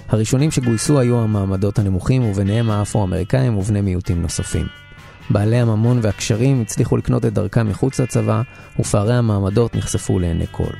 הראשונים 0.08 0.50
שגויסו 0.50 0.98
היו 0.98 1.20
המעמדות 1.20 1.78
הנמוכים 1.78 2.22
וביניהם 2.22 2.70
האפרו-אמריקאים 2.70 3.58
ובני 3.58 3.80
מיעוטים 3.80 4.22
נוספים. 4.22 4.87
בעלי 5.30 5.56
הממון 5.56 5.98
והקשרים 6.02 6.60
הצליחו 6.62 6.96
לקנות 6.96 7.24
את 7.24 7.32
דרכם 7.32 7.68
מחוץ 7.68 8.00
לצבא, 8.00 8.42
ופערי 8.78 9.14
המעמדות 9.14 9.74
נחשפו 9.74 10.18
לעיני 10.18 10.46
כל. 10.50 10.72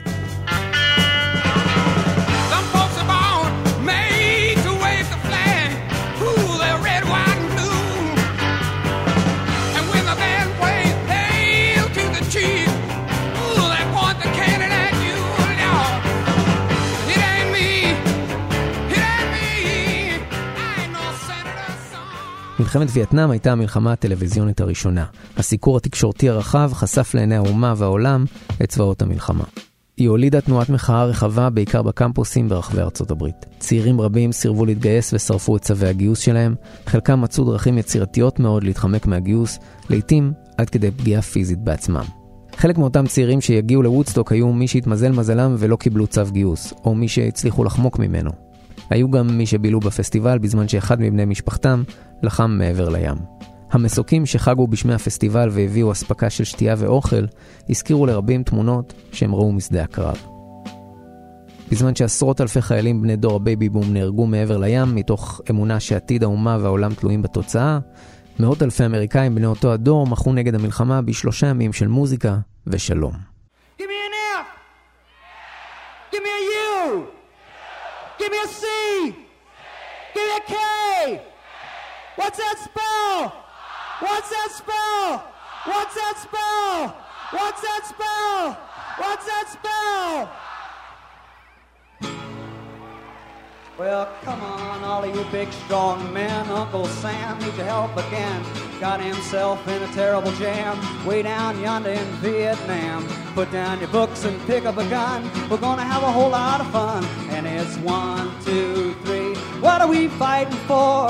מלחמת 22.68 22.88
וייטנאם 22.92 23.30
הייתה 23.30 23.52
המלחמה 23.52 23.92
הטלוויזיונית 23.92 24.60
הראשונה. 24.60 25.04
הסיקור 25.36 25.76
התקשורתי 25.76 26.28
הרחב 26.28 26.70
חשף 26.74 27.14
לעיני 27.14 27.36
האומה 27.36 27.74
והעולם 27.76 28.24
את 28.62 28.68
צבאות 28.68 29.02
המלחמה. 29.02 29.44
היא 29.96 30.08
הולידה 30.08 30.40
תנועת 30.40 30.68
מחאה 30.70 31.04
רחבה 31.04 31.50
בעיקר 31.50 31.82
בקמפוסים 31.82 32.48
ברחבי 32.48 32.80
ארצות 32.80 33.10
הברית. 33.10 33.46
צעירים 33.58 34.00
רבים 34.00 34.32
סירבו 34.32 34.66
להתגייס 34.66 35.12
ושרפו 35.12 35.56
את 35.56 35.62
צווי 35.62 35.88
הגיוס 35.88 36.18
שלהם, 36.18 36.54
חלקם 36.86 37.20
מצאו 37.20 37.44
דרכים 37.44 37.78
יצירתיות 37.78 38.40
מאוד 38.40 38.64
להתחמק 38.64 39.06
מהגיוס, 39.06 39.58
לעיתים 39.90 40.32
עד 40.58 40.70
כדי 40.70 40.90
פגיעה 40.90 41.22
פיזית 41.22 41.58
בעצמם. 41.58 42.04
חלק 42.56 42.78
מאותם 42.78 43.06
צעירים 43.06 43.40
שיגיעו 43.40 43.82
לוודסטוק 43.82 44.32
היו 44.32 44.52
מי 44.52 44.68
שהתמזל 44.68 45.12
מזלם 45.12 45.54
ולא 45.58 45.76
קיבלו 45.76 46.06
צו 46.06 46.22
גיוס, 46.30 46.72
או 46.84 46.94
מי 46.94 47.08
שהצליחו 47.08 47.64
לחמוק 47.64 47.98
ממנו. 47.98 48.47
היו 48.90 49.10
גם 49.10 49.38
מי 49.38 49.46
שבילו 49.46 49.80
בפסטיבל 49.80 50.38
בזמן 50.38 50.68
שאחד 50.68 51.00
מבני 51.00 51.24
משפחתם 51.24 51.82
לחם 52.22 52.50
מעבר 52.50 52.88
לים. 52.88 53.16
המסוקים 53.70 54.26
שחגו 54.26 54.66
בשמי 54.66 54.94
הפסטיבל 54.94 55.48
והביאו 55.52 55.92
אספקה 55.92 56.30
של 56.30 56.44
שתייה 56.44 56.74
ואוכל, 56.78 57.24
הזכירו 57.70 58.06
לרבים 58.06 58.42
תמונות 58.42 58.94
שהם 59.12 59.34
ראו 59.34 59.52
משדה 59.52 59.82
הקרב. 59.82 60.16
בזמן 61.70 61.94
שעשרות 61.94 62.40
אלפי 62.40 62.62
חיילים 62.62 63.02
בני 63.02 63.16
דור 63.16 63.36
הבייבי 63.36 63.68
בום 63.68 63.92
נהרגו 63.92 64.26
מעבר 64.26 64.56
לים, 64.56 64.94
מתוך 64.94 65.40
אמונה 65.50 65.80
שעתיד 65.80 66.22
האומה 66.22 66.58
והעולם 66.60 66.94
תלויים 66.94 67.22
בתוצאה, 67.22 67.78
מאות 68.40 68.62
אלפי 68.62 68.86
אמריקאים 68.86 69.34
בני 69.34 69.46
אותו 69.46 69.72
הדור 69.72 70.06
מחו 70.06 70.32
נגד 70.32 70.54
המלחמה 70.54 71.02
בשלושה 71.02 71.46
ימים 71.46 71.72
של 71.72 71.88
מוזיקה 71.88 72.38
ושלום. 72.66 73.12
Give 73.78 73.80
me 73.80 73.84
an 73.84 74.14
F! 74.40 74.46
Give 76.12 76.22
me 76.22 76.28
a 76.28 76.42
U! 76.94 77.17
Give 78.18 78.32
me 78.32 78.38
a 78.42 78.48
C! 78.48 79.14
Give 80.14 80.24
me 80.24 80.36
a 80.36 80.40
K! 80.40 81.22
What's 82.16 82.38
that 82.38 82.58
spell? 82.58 83.44
What's 84.00 84.30
that 84.30 84.50
spell? 84.50 85.24
What's 85.64 85.94
that 85.94 86.16
spell? 86.18 86.96
What's 87.30 87.60
that 87.62 87.86
spell? 87.86 88.58
What's 88.98 89.26
that 89.26 89.48
spell? 89.48 90.30
Well, 93.78 94.08
come 94.22 94.40
on, 94.42 94.82
all 94.82 95.04
of 95.04 95.14
you 95.14 95.24
big 95.30 95.52
strong 95.52 96.12
men. 96.12 96.48
Uncle 96.48 96.86
Sam 96.86 97.38
needs 97.38 97.56
your 97.56 97.66
help 97.66 97.96
again. 97.96 98.67
Got 98.80 99.00
himself 99.00 99.66
in 99.66 99.82
a 99.82 99.88
terrible 99.88 100.32
jam 100.32 100.74
way 101.04 101.22
down 101.22 101.60
yonder 101.60 101.90
in 101.90 102.08
Vietnam. 102.22 103.00
Put 103.34 103.50
down 103.50 103.80
your 103.80 103.88
books 103.88 104.24
and 104.24 104.34
pick 104.46 104.64
up 104.66 104.76
a 104.78 104.88
gun. 104.88 105.20
We're 105.50 105.64
gonna 105.68 105.88
have 105.94 106.02
a 106.10 106.12
whole 106.12 106.30
lot 106.30 106.60
of 106.60 106.68
fun. 106.70 107.02
And 107.34 107.46
it's 107.46 107.76
one, 107.78 108.26
two, 108.44 108.94
three. 109.04 109.34
What 109.64 109.80
are 109.82 109.88
we 109.88 110.08
fighting 110.24 110.60
for? 110.70 111.08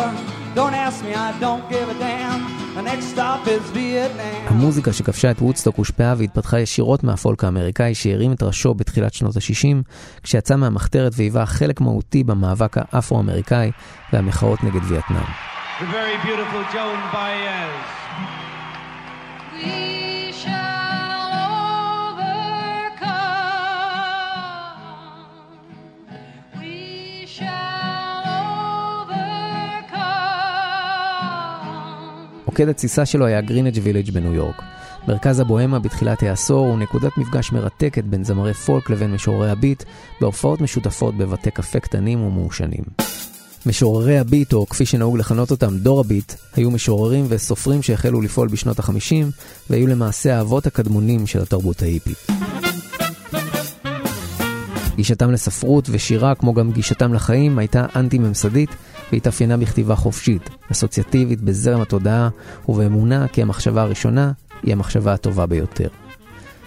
Don't 0.55 0.77
ask 0.87 0.97
me, 1.05 1.13
I 1.15 1.39
don't 1.39 1.69
give 1.69 1.89
a 1.89 1.99
damn. 2.07 2.59
המוזיקה 4.47 4.93
שכבשה 4.93 5.31
את 5.31 5.43
וודסטוק 5.43 5.77
הושפעה 5.77 6.15
והתפתחה 6.19 6.61
ישירות 6.61 7.05
מהפולק 7.05 7.45
האמריקאי 7.45 7.95
שהרים 7.95 8.33
את 8.33 8.43
ראשו 8.43 8.75
בתחילת 8.75 9.15
שנות 9.15 9.37
ה-60, 9.37 9.77
כשיצא 10.23 10.57
מהמחתרת 10.57 11.13
והיווה 11.17 11.47
חלק 11.47 11.81
מהותי 11.81 12.25
במאבק 12.25 12.77
האפרו-אמריקאי 12.79 13.71
והמחאות 14.13 14.65
נגד 14.65 14.85
וייטנאם. 14.85 15.58
the 15.81 15.87
very 15.87 16.17
beautiful 16.27 16.63
Joan 16.75 17.01
Baez. 17.15 17.87
We 19.55 20.33
shall 20.33 21.31
overcome. 22.09 22.49
We 26.61 26.77
shall 27.27 28.23
overcome. 29.05 30.09
מוקד 32.47 32.69
התסיסה 32.69 33.07
שלו 33.07 33.27
היה 33.27 33.41
גרינג' 33.41 33.79
וילג' 33.83 34.11
בניו 34.11 34.35
יורק. 34.35 34.63
מרכז 35.09 35.41
הבוהמה 35.41 35.79
בתחילת 35.79 36.23
העשור 36.23 36.67
הוא 36.67 36.79
נקודת 36.79 37.19
מפגש 37.19 37.53
מרתקת 37.53 38.05
בין 38.05 38.25
זמרי 38.25 38.55
פולק 38.55 38.91
לבין 38.91 39.13
משוררי 39.13 39.51
הביט, 39.51 39.85
בהופעות 40.21 40.61
משותפות 40.61 41.15
בבתי 41.15 41.51
קפה 41.51 41.81
קטנים 41.81 42.23
ומעושנים. 42.23 42.85
משוררי 43.69 44.19
הביט, 44.19 44.53
או 44.53 44.67
כפי 44.67 44.87
שנהוג 44.87 45.19
לכנות 45.19 45.51
אותם, 45.51 45.79
דור 45.79 46.01
הביט, 46.01 46.33
היו 46.55 46.71
משוררים 46.71 47.27
וסופרים 47.29 47.83
שהחלו 47.83 48.21
לפעול 48.21 48.49
בשנות 48.49 48.79
ה-50, 48.81 49.27
והיו 49.71 49.87
למעשה 49.87 50.37
האבות 50.37 50.67
הקדמונים 50.67 51.27
של 51.27 51.43
התרבות 51.43 51.83
ההיפית. 51.83 52.27
גישתם 54.97 55.31
לספרות 55.31 55.89
ושירה, 55.91 56.35
כמו 56.35 56.55
גם 56.55 56.73
גישתם 56.73 57.15
לחיים, 57.15 57.59
הייתה 57.59 57.87
אנטי-ממסדית 57.97 58.71
והתאפיינה 59.13 59.57
בכתיבה 59.57 59.97
חופשית, 59.97 60.51
אסוציאטיבית 60.73 61.41
בזרם 61.41 61.81
התודעה, 61.81 62.29
ובאמונה 62.69 63.29
כי 63.29 63.43
המחשבה 63.43 63.83
הראשונה 63.83 64.33
היא 64.63 64.73
המחשבה 64.73 65.13
הטובה 65.13 65.47
ביותר. 65.47 65.89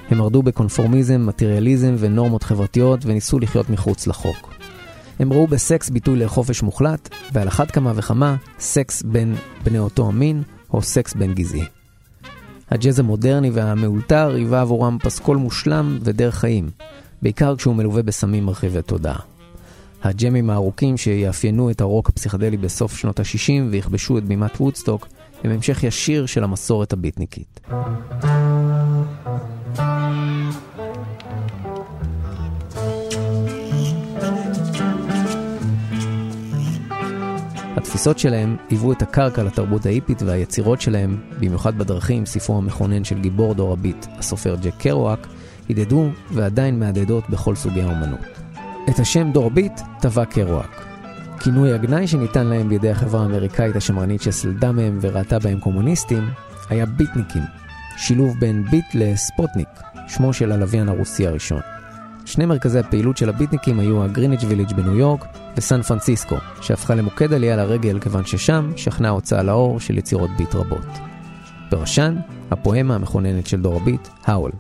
הם 0.10 0.18
מרדו 0.18 0.44
בקונפורמיזם, 0.44 1.26
מטריאליזם 1.26 1.96
ונורמות 2.00 2.44
חברתיות 2.44 3.06
וניסו 3.06 3.40
לחיות 3.40 3.70
מחוץ 3.70 4.08
לחוק. 4.08 4.61
הם 5.20 5.34
ראו 5.34 5.48
בסקס 5.48 5.90
ביטוי 5.90 6.20
לחופש 6.20 6.64
מוחלט, 6.64 7.10
ועל 7.34 7.48
אחת 7.48 7.72
כמה 7.72 7.94
וכמה, 7.96 8.36
סקס 8.60 9.02
בין 9.02 9.36
בני 9.64 9.80
אותו 9.80 10.08
המין, 10.08 10.44
או 10.74 10.82
סקס 10.82 11.14
בין 11.14 11.34
גזעי. 11.34 11.66
הג'אז 12.72 13.00
המודרני 13.00 13.50
והמאולתר 13.50 14.32
היווה 14.36 14.62
עבורם 14.62 14.98
פסקול 15.02 15.38
מושלם 15.38 16.00
ודרך 16.02 16.36
חיים, 16.36 16.70
בעיקר 17.22 17.56
כשהוא 17.56 17.76
מלווה 17.76 18.04
בסמים 18.04 18.46
מרחיבי 18.46 18.82
תודעה. 18.82 19.20
הג'מים 20.04 20.50
הארוכים 20.50 20.98
שיאפיינו 20.98 21.72
את 21.72 21.82
הרוק 21.82 22.10
הפסיכדלי 22.10 22.58
בסוף 22.58 22.98
שנות 22.98 23.20
ה-60 23.20 23.72
ויכבשו 23.72 24.18
את 24.18 24.24
בימת 24.24 24.62
וודסטוק, 24.62 25.08
הם 25.44 25.52
המשך 25.52 25.84
ישיר 25.84 26.26
של 26.26 26.44
המסורת 26.44 26.94
הביטניקית. 26.94 27.60
התפיסות 37.82 38.20
שלהם 38.20 38.58
היוו 38.70 38.92
את 38.92 39.02
הקרקע 39.02 39.44
לתרבות 39.44 39.86
ההיפית 39.86 40.22
והיצירות 40.22 40.82
שלהם, 40.82 41.18
במיוחד 41.40 41.78
בדרכים, 41.78 42.26
ספרו 42.26 42.58
המכונן 42.58 43.04
של 43.04 43.20
גיבור 43.20 43.54
דור 43.54 43.74
הביט, 43.74 44.06
הסופר 44.18 44.56
ג'ק 44.62 44.74
קרואק, 44.78 45.28
הדהדו 45.70 46.10
ועדיין 46.32 46.80
מהדהדות 46.80 47.30
בכל 47.30 47.56
סוגי 47.56 47.82
האומנות. 47.82 48.20
את 48.90 49.00
השם 49.00 49.32
דור 49.32 49.50
ביט 49.50 49.82
טבע 50.00 50.26
קרואק. 50.26 50.86
כינוי 51.40 51.74
הגנאי 51.74 52.08
שניתן 52.08 52.48
להם 52.48 52.70
בידי 52.70 52.90
החברה 52.90 53.22
האמריקאית 53.22 53.76
השמרנית 53.76 54.22
שסלדה 54.22 54.72
מהם 54.72 55.00
וראתה 55.02 55.40
בהם 55.40 55.60
קומוניסטים, 55.60 56.30
היה 56.70 56.86
ביטניקים, 56.86 57.44
שילוב 57.98 58.40
בין 58.40 58.64
ביט 58.64 58.86
לספוטניק, 58.94 59.70
שמו 60.08 60.34
של 60.34 60.52
הלוויין 60.52 60.90
הרוסי 60.90 61.28
הראשון. 61.28 61.81
שני 62.26 62.46
מרכזי 62.46 62.80
הפעילות 62.80 63.18
של 63.18 63.30
הביטניקים 63.30 63.80
היו 63.80 64.04
הגריניץ' 64.04 64.44
ויליג' 64.48 64.74
בניו 64.74 64.98
יורק 64.98 65.26
וסן 65.58 65.82
פרנסיסקו, 65.82 66.36
שהפכה 66.62 66.96
למוקד 66.96 67.34
עלייה 67.34 67.56
לרגל 67.56 68.00
כיוון 68.00 68.26
ששם 68.26 68.72
שכנה 68.76 69.10
הוצאה 69.10 69.44
לאור 69.44 69.80
של 69.80 69.98
יצירות 69.98 70.30
ביט 70.38 70.56
רבות. 70.56 70.86
בראשן, 71.72 72.16
הפואמה 72.52 72.96
המכוננת 72.96 73.48
של 73.48 73.62
דור 73.62 73.76
הביט, 73.76 74.08
האול, 74.26 74.52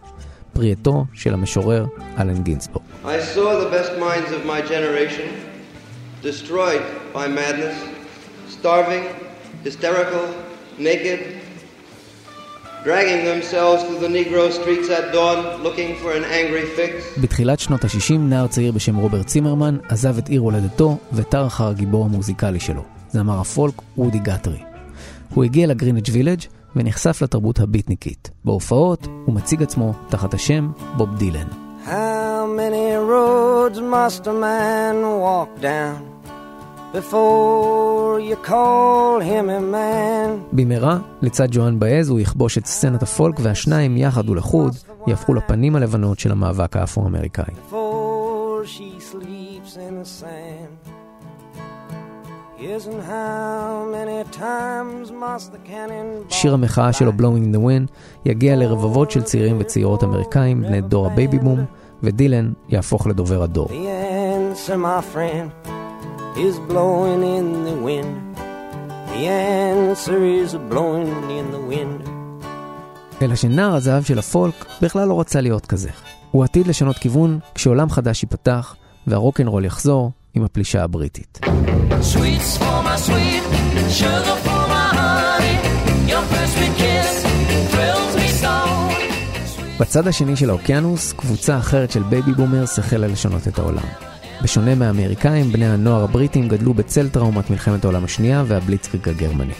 פרי 0.53 0.71
עטו 0.71 1.05
של 1.13 1.33
המשורר 1.33 1.85
אלן 2.19 2.43
גינסבורג. 2.43 2.85
I 3.03 3.07
saw 3.35 3.59
the 3.63 3.71
best 3.71 3.91
minds 3.99 4.31
of 4.31 4.45
my 4.45 4.61
generation 4.61 5.29
destroyed 6.23 6.83
by 7.13 7.27
madness, 7.27 7.75
starving, 8.49 9.03
hysterical, 9.65 10.25
naked, 10.79 11.40
dragging 12.83 13.23
themselves 13.31 13.83
through 13.83 13.99
the 13.99 14.11
Negro 14.19 14.43
streets 14.51 14.89
at 14.89 15.05
dawn 15.13 15.39
looking 15.65 15.91
for 16.01 16.11
an 16.19 16.23
angry 16.23 16.65
fix. 16.77 17.21
בתחילת 17.21 17.59
שנות 17.59 17.83
ה-60 17.83 18.17
נער 18.19 18.47
צעיר 18.47 18.71
בשם 18.71 18.95
רוברט 18.95 19.25
צימרמן 19.25 19.77
עזב 19.89 20.17
את 20.17 20.29
עיר 20.29 20.41
הולדתו 20.41 20.97
ותר 21.13 21.47
אחר 21.47 21.67
הגיבור 21.67 22.05
המוזיקלי 22.05 22.59
שלו, 22.59 22.83
זמר 23.09 23.39
הפולק 23.39 23.73
וודי 23.97 24.19
גטרי. 24.19 24.59
הוא 25.33 25.43
הגיע 25.43 25.67
לגריניג' 25.67 26.09
וילג' 26.11 26.41
ונחשף 26.75 27.21
לתרבות 27.21 27.59
הביטניקית. 27.59 28.29
בהופעות 28.45 29.07
הוא 29.25 29.35
מציג 29.35 29.63
עצמו 29.63 29.93
תחת 30.09 30.33
השם 30.33 30.71
בוב 30.97 31.17
דילן. 31.17 31.47
How 31.85 32.45
many 32.45 32.95
roads 33.11 33.79
must 33.79 34.27
a 34.27 34.33
man 34.33 34.95
walk 35.25 35.61
down 35.61 36.11
before 36.93 38.19
you 38.19 38.35
call 38.49 39.19
him 39.21 39.49
a 39.49 39.61
man? 39.73 40.39
במהרה, 40.51 40.99
לצד 41.21 41.47
ג'ואן 41.51 41.79
באז 41.79 42.09
הוא 42.09 42.19
יכבוש 42.19 42.57
את 42.57 42.65
סצנת 42.65 43.03
הפולק 43.03 43.35
והשניים 43.39 43.97
יחד 43.97 44.29
ולחוד 44.29 44.75
יהפכו 45.07 45.33
לפנים 45.33 45.75
הלבנות 45.75 46.19
של 46.19 46.31
המאבק 46.31 46.77
האפרו-אמריקאי. 46.77 47.53
שיר 56.29 56.53
המחאה 56.53 56.93
שלו, 56.93 57.11
Blowing 57.11 57.53
in 57.53 57.55
the 57.55 57.59
Wind, 57.59 57.91
יגיע 58.25 58.55
לרבבות 58.55 59.11
של 59.11 59.23
צעירים 59.23 59.57
וצעירות 59.59 60.03
אמריקאים, 60.03 60.61
בני 60.61 60.81
דור 60.81 61.07
הבייבי 61.07 61.39
בום, 61.39 61.65
ודילן 62.03 62.53
יהפוך 62.69 63.07
לדובר 63.07 63.43
הדור. 63.43 63.67
The 63.67 64.67
answer, 64.69 65.80
is 66.35 66.59
blowing 66.59 67.23
in 67.37 67.65
the 67.67 67.75
wind. 67.87 68.15
The 69.11 69.27
answer 69.27 70.19
is 70.23 70.55
blowing 70.71 71.29
in 71.39 71.45
the 71.51 71.61
wind. 71.71 72.09
אלא 73.21 73.35
שנער 73.35 73.75
הזהב 73.75 74.03
של 74.03 74.19
הפולק 74.19 74.65
בכלל 74.81 75.07
לא 75.07 75.19
רצה 75.19 75.41
להיות 75.41 75.65
כזה. 75.65 75.89
הוא 76.31 76.43
עתיד 76.43 76.67
לשנות 76.67 76.97
כיוון 76.97 77.39
כשעולם 77.55 77.89
חדש 77.89 78.23
ייפתח 78.23 78.75
והרוקנרול 79.07 79.65
יחזור 79.65 80.11
עם 80.33 80.43
הפלישה 80.43 80.83
הבריטית. 80.83 81.39
Sweets 82.01 82.57
for 82.57 82.81
my 82.85 82.97
sweet, 83.07 83.43
sugar 83.99 84.37
for 84.45 84.63
my 84.73 84.87
honey. 84.99 85.55
Your 86.11 86.23
first 86.31 86.53
sweet 86.55 86.75
kiss 86.81 87.25
thrills 87.71 88.15
me 88.15 88.43
so. 88.43 89.79
בצד 89.79 90.07
השני 90.07 90.35
של 90.35 90.49
האוקיינוס, 90.49 91.13
קבוצה 91.13 91.57
אחרת 91.57 91.91
של 91.91 92.03
baby 92.03 92.31
boomers 92.31 92.79
החלה 92.79 93.07
לשנות 93.07 93.47
את 93.47 93.59
העולם. 93.59 94.10
בשונה 94.43 94.75
מהאמריקאים, 94.75 95.51
בני 95.51 95.67
הנוער 95.67 96.03
הבריטים 96.03 96.47
גדלו 96.47 96.73
בצל 96.73 97.09
טראומת 97.09 97.49
מלחמת 97.49 97.83
העולם 97.83 98.03
השנייה 98.03 98.43
והבליצקריג 98.47 99.09
הגרמני. 99.09 99.53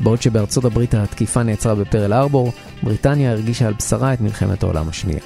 בעוד 0.00 0.22
שבארצות 0.22 0.64
הברית 0.64 0.94
התקיפה 0.94 1.42
נעצרה 1.42 1.74
בפרל 1.74 2.12
הרבור, 2.12 2.52
בריטניה 2.82 3.32
הרגישה 3.32 3.66
על 3.66 3.72
בשרה 3.72 4.12
את 4.12 4.20
מלחמת 4.20 4.62
העולם 4.62 4.88
השנייה. 4.88 5.20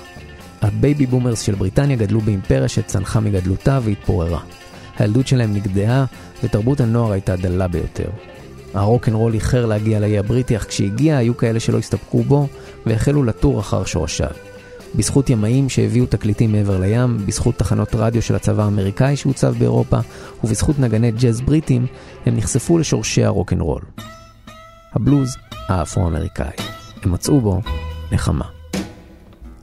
ה 0.63 0.72
baby 0.72 1.07
boomers 1.07 1.41
של 1.41 1.55
בריטניה 1.55 1.97
גדלו 1.97 2.21
באימפריה 2.21 2.69
שצנחה 2.69 3.21
מגדלותה 3.21 3.79
והתפוררה. 3.83 4.41
הילדות 4.99 5.27
שלהם 5.27 5.55
נגדעה, 5.55 6.05
ותרבות 6.45 6.81
הנוער 6.81 7.13
הייתה 7.13 7.37
דלה 7.37 7.69
ביותר. 7.69 8.11
הרוקנרול 8.75 9.35
איחר 9.35 9.67
להגיע 9.67 10.01
לאי 10.01 10.19
הבריטי, 10.19 10.57
אך 10.57 10.67
כשהגיע 10.69 11.17
היו 11.17 11.37
כאלה 11.37 11.61
שלא 11.61 11.79
הסתפקו 11.79 12.23
בו, 12.23 12.49
והחלו 12.87 13.23
לתור 13.23 13.61
אחר 13.61 13.85
שורשיו. 13.85 14.46
בזכות 14.95 15.31
ימאים 15.31 15.69
שהביאו 15.69 16.07
תקליטים 16.07 16.53
מעבר 16.53 16.81
לים, 16.81 17.27
בזכות 17.27 17.55
תחנות 17.57 17.95
רדיו 17.95 18.23
של 18.23 18.35
הצבא 18.35 18.65
האמריקאי 18.65 19.17
שהוצב 19.17 19.55
באירופה, 19.59 19.99
ובזכות 20.45 20.79
נגני 20.79 21.11
ג'אז 21.11 21.41
בריטים, 21.41 21.87
הם 22.27 22.37
נחשפו 22.37 22.79
לשורשי 22.79 23.25
הרוקנרול. 23.25 23.83
הבלוז 24.93 25.37
האפרו-אמריקאי. 25.69 26.57
הם 27.03 27.13
מצאו 27.13 27.41
בו 27.41 27.61
נחמה. 28.13 28.45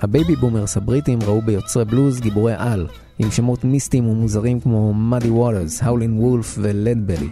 ה 0.02 0.08
baby 0.08 0.36
boomers 0.36 0.78
הבריטים 0.78 1.20
ראו 1.22 1.42
ביוצרי 1.42 1.86
בלוז 1.86 2.20
גיבורי 2.20 2.54
על, 2.58 2.88
עם 3.20 3.32
שמות 3.32 3.64
מיסטיים 3.64 4.08
ומוזרים 4.08 4.60
כמו 4.60 4.94
מאדי 4.94 5.30
ווטרס, 5.30 5.84
האולין 5.84 6.20
וולף 6.20 6.56
ולדבלי. 6.62 7.30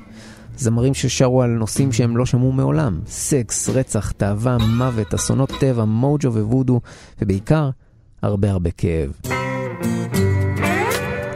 זמרים 0.61 0.93
ששרו 0.93 1.41
על 1.41 1.49
נושאים 1.49 1.91
שהם 1.91 2.17
לא 2.17 2.25
שמעו 2.25 2.51
מעולם, 2.51 2.99
סקס, 3.07 3.69
רצח, 3.69 4.11
תאווה, 4.11 4.57
מוות, 4.57 5.13
אסונות 5.13 5.51
טבע, 5.59 5.85
מוג'ו 5.85 6.33
ווודו, 6.33 6.81
ובעיקר, 7.21 7.69
הרבה 8.21 8.51
הרבה 8.51 8.71
כאב. 8.71 9.11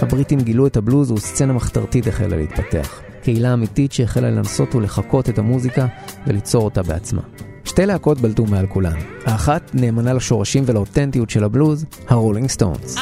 הבריטים 0.02 0.40
גילו 0.40 0.68
את 0.68 0.78
הבלוז 0.78 1.12
וסצנה 1.12 1.54
מחתרתית 1.54 2.08
החלה 2.08 2.38
להתפתח. 2.38 3.02
קהילה 3.24 3.54
אמיתית 3.54 3.92
שהחלה 3.92 4.30
לנסות 4.30 4.76
ולחקות 4.76 5.30
את 5.30 5.40
המוזיקה 5.40 5.86
וליצור 6.28 6.64
אותה 6.64 6.84
בעצמה. 6.84 7.22
שתי 7.64 7.86
להקות 7.86 8.22
בלטו 8.22 8.46
מעל 8.46 8.68
כולן. 8.68 9.00
האחת 9.26 9.72
נאמנה 9.74 10.14
לשורשים 10.14 10.64
ולאותנטיות 10.66 11.30
של 11.30 11.44
הבלוז, 11.44 11.86
הרולינג 12.08 12.50
סטונס. 12.50 12.98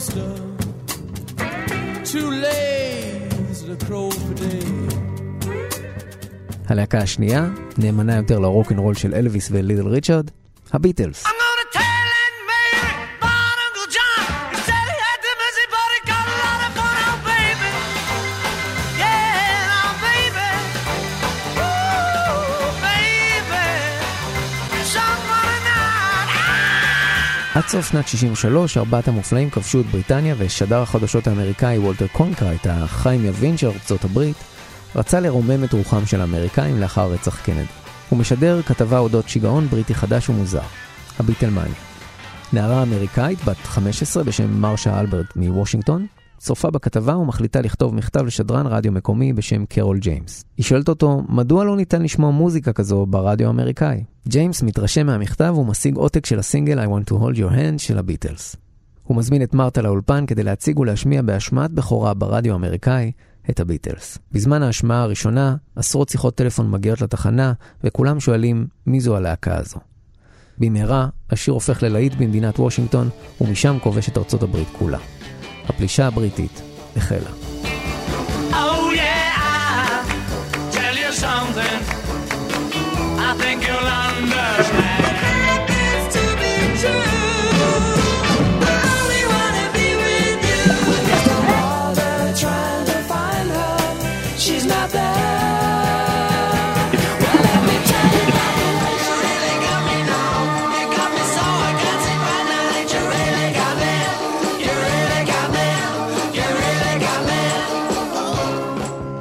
The. 0.00 0.50
Too 2.04 2.30
lazy 2.44 3.66
to 3.68 3.76
crow 3.86 4.10
for 4.10 4.34
day. 4.34 4.79
הלהקה 6.70 6.98
השנייה, 6.98 7.46
נאמנה 7.78 8.16
יותר 8.16 8.38
לרוקנרול 8.38 8.94
של 8.94 9.14
אלוויס 9.14 9.48
וליטל 9.52 9.88
ריצ'רד, 9.88 10.30
הביטלס. 10.72 11.24
עד 27.54 27.68
סוף 27.68 27.90
שנת 27.90 28.08
63, 28.08 28.76
ארבעת 28.76 29.08
המופלאים 29.08 29.50
כבשו 29.50 29.80
את 29.80 29.86
בריטניה 29.86 30.34
ושדר 30.38 30.82
החדשות 30.82 31.26
האמריקאי 31.26 31.78
וולטר 31.78 32.06
קרונקייט, 32.06 32.66
החיים 32.70 33.24
יבין 33.24 33.56
של 33.56 33.66
ארצות 33.66 34.04
הברית, 34.04 34.36
רצה 34.94 35.20
לרומם 35.20 35.64
את 35.64 35.72
רוחם 35.72 36.06
של 36.06 36.20
האמריקאים 36.20 36.80
לאחר 36.80 37.12
רצח 37.12 37.40
קנדי. 37.44 37.64
הוא 38.08 38.18
משדר 38.18 38.62
כתבה 38.62 38.98
אודות 38.98 39.28
שיגעון 39.28 39.66
בריטי 39.66 39.94
חדש 39.94 40.28
ומוזר, 40.28 40.62
הביטלמניה. 41.18 41.74
נערה 42.52 42.82
אמריקאית 42.82 43.44
בת 43.44 43.56
15 43.56 44.24
בשם 44.24 44.60
מרשה 44.60 45.00
אלברט 45.00 45.36
מוושינגטון, 45.36 46.06
צופה 46.38 46.70
בכתבה 46.70 47.16
ומחליטה 47.16 47.60
לכתוב 47.60 47.94
מכתב 47.94 48.24
לשדרן 48.24 48.66
רדיו 48.66 48.92
מקומי 48.92 49.32
בשם 49.32 49.64
קרול 49.64 49.98
ג'יימס. 49.98 50.44
היא 50.56 50.64
שואלת 50.64 50.88
אותו, 50.88 51.22
מדוע 51.28 51.64
לא 51.64 51.76
ניתן 51.76 52.02
לשמוע 52.02 52.30
מוזיקה 52.30 52.72
כזו 52.72 53.06
ברדיו 53.06 53.46
האמריקאי? 53.46 54.04
ג'יימס 54.28 54.62
מתרשם 54.62 55.06
מהמכתב 55.06 55.54
ומשיג 55.58 55.96
עותק 55.96 56.26
של 56.26 56.38
הסינגל 56.38 56.84
I 56.84 56.88
want 56.88 57.10
to 57.10 57.14
hold 57.14 57.36
your 57.36 57.52
hand 57.52 57.78
של 57.78 57.98
הביטלס. 57.98 58.56
הוא 59.04 59.16
מזמין 59.16 59.42
את 59.42 59.54
מרתה 59.54 59.82
לאולפן 59.82 60.26
כדי 60.26 60.42
להציג 60.42 60.78
ולהשמיע 60.78 61.22
בהשמעת 61.22 61.70
בכורה 61.70 62.14
ברדיו 62.14 62.52
האמריקאי 62.52 63.12
את 63.50 63.60
הביטלס. 63.60 64.18
בזמן 64.32 64.62
ההשמעה 64.62 65.02
הראשונה, 65.02 65.56
עשרות 65.76 66.08
שיחות 66.08 66.34
טלפון 66.34 66.70
מגיעות 66.70 67.00
לתחנה, 67.00 67.52
וכולם 67.84 68.20
שואלים 68.20 68.66
מי 68.86 69.00
זו 69.00 69.16
הלהקה 69.16 69.56
הזו. 69.56 69.78
במהרה, 70.58 71.08
השיר 71.30 71.54
הופך 71.54 71.82
ללהיט 71.82 72.14
במדינת 72.14 72.58
וושינגטון, 72.58 73.08
ומשם 73.40 73.76
כובש 73.82 74.08
את 74.08 74.18
ארצות 74.18 74.42
הברית 74.42 74.68
כולה. 74.78 74.98
הפלישה 75.68 76.06
הבריטית 76.06 76.62
החלה. 76.96 77.30
Oh 78.50 78.94
yeah. 78.94 79.20
I 83.28 83.34
think 83.38 83.62
understand. 83.68 84.89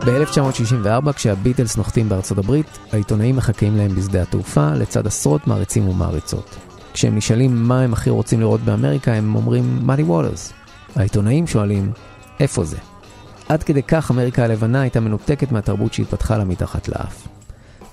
ב-1964, 0.09 1.13
כשהביטלס 1.13 1.77
נוחתים 1.77 2.09
בארצות 2.09 2.37
הברית, 2.37 2.79
העיתונאים 2.91 3.35
מחכים 3.35 3.77
להם 3.77 3.95
בשדה 3.95 4.21
התעופה, 4.21 4.73
לצד 4.73 5.07
עשרות 5.07 5.47
מעריצים 5.47 5.87
ומעריצות. 5.89 6.55
כשהם 6.93 7.15
נשאלים 7.15 7.63
מה 7.63 7.81
הם 7.81 7.93
הכי 7.93 8.09
רוצים 8.09 8.39
לראות 8.39 8.61
באמריקה, 8.61 9.13
הם 9.13 9.35
אומרים 9.35 9.79
מאדי 9.85 10.03
ווטרס. 10.03 10.53
העיתונאים 10.95 11.47
שואלים, 11.47 11.91
איפה 12.39 12.63
זה? 12.63 12.77
עד 13.49 13.63
כדי 13.63 13.83
כך 13.83 14.11
אמריקה 14.11 14.43
הלבנה 14.43 14.81
הייתה 14.81 14.99
מנותקת 14.99 15.51
מהתרבות 15.51 15.93
שהתפתחה 15.93 16.37
לה 16.37 16.43
מתחת 16.43 16.87
לאף. 16.87 17.27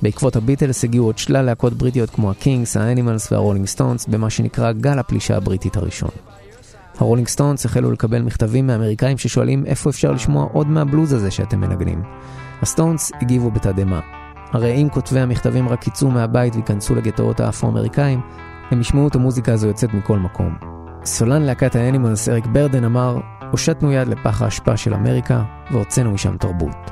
בעקבות 0.02 0.36
הביטלס 0.36 0.84
הגיעו 0.84 1.06
עוד 1.06 1.18
שלל 1.18 1.42
להקות 1.42 1.72
בריטיות 1.72 2.10
כמו 2.10 2.30
הקינקס, 2.30 2.76
האנימלס 2.76 3.32
והרולינג 3.32 3.66
סטונס, 3.66 4.06
במה 4.06 4.30
שנקרא 4.30 4.72
גל 4.72 4.98
הפלישה 4.98 5.36
הבריטית 5.36 5.76
הראשון. 5.76 6.10
הרולינג 6.98 7.28
סטונס 7.28 7.64
החלו 7.64 7.92
לקבל 7.92 8.22
מכתבים 8.22 8.66
מאמריקאים 8.66 9.18
ששואלים 9.18 9.66
איפה 9.66 9.90
אפשר 9.90 10.12
לשמוע 10.12 10.46
עוד 10.52 10.68
מהבלוז 10.68 11.12
הזה 11.12 11.30
שאתם 11.30 11.60
מנגנים. 11.60 12.02
הסטונס 12.62 13.12
הגיבו 13.22 13.50
בתדהמה. 13.50 14.00
הרי 14.52 14.82
אם 14.82 14.88
כותבי 14.88 15.20
המכתבים 15.20 15.68
רק 15.68 15.86
יצאו 15.86 16.10
מהבית 16.10 16.54
וייכנסו 16.54 16.94
לגטאות 16.94 17.40
האפרו-אמריקאים, 17.40 18.20
הם 18.70 18.80
ישמעו 18.80 19.08
את 19.08 19.14
המוזיקה 19.14 19.52
הזו 19.52 19.66
יוצאת 19.66 19.94
מכל 19.94 20.18
מקום. 20.18 20.54
סולן 21.04 21.42
להקת 21.42 21.76
האנימלס 21.76 22.28
אריק 22.28 22.46
ברדן 22.46 22.84
אמר, 22.84 23.18
הושטנו 23.50 23.92
יד 23.92 24.08
לפח 24.08 24.42
האשפה 24.42 24.76
של 24.76 24.94
אמריקה 24.94 25.42
והוצאנו 25.70 26.10
משם 26.10 26.36
תרבות. 26.36 26.90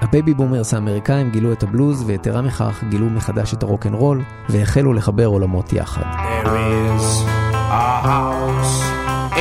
ה 0.00 0.07
baby 0.07 0.34
boomers 0.34 0.74
האמריקאים 0.74 1.30
גילו 1.30 1.52
את 1.52 1.62
הבלוז 1.62 2.04
ויתרה 2.06 2.42
מכך 2.42 2.84
גילו 2.88 3.06
מחדש 3.06 3.54
את 3.54 3.62
הרוקנרול 3.62 4.22
והחלו 4.48 4.92
לחבר 4.92 5.26
עולמות 5.26 5.72
יחד. 5.72 6.02
There 6.02 6.46
is 6.46 7.26
a 7.70 8.06
house 8.06 8.97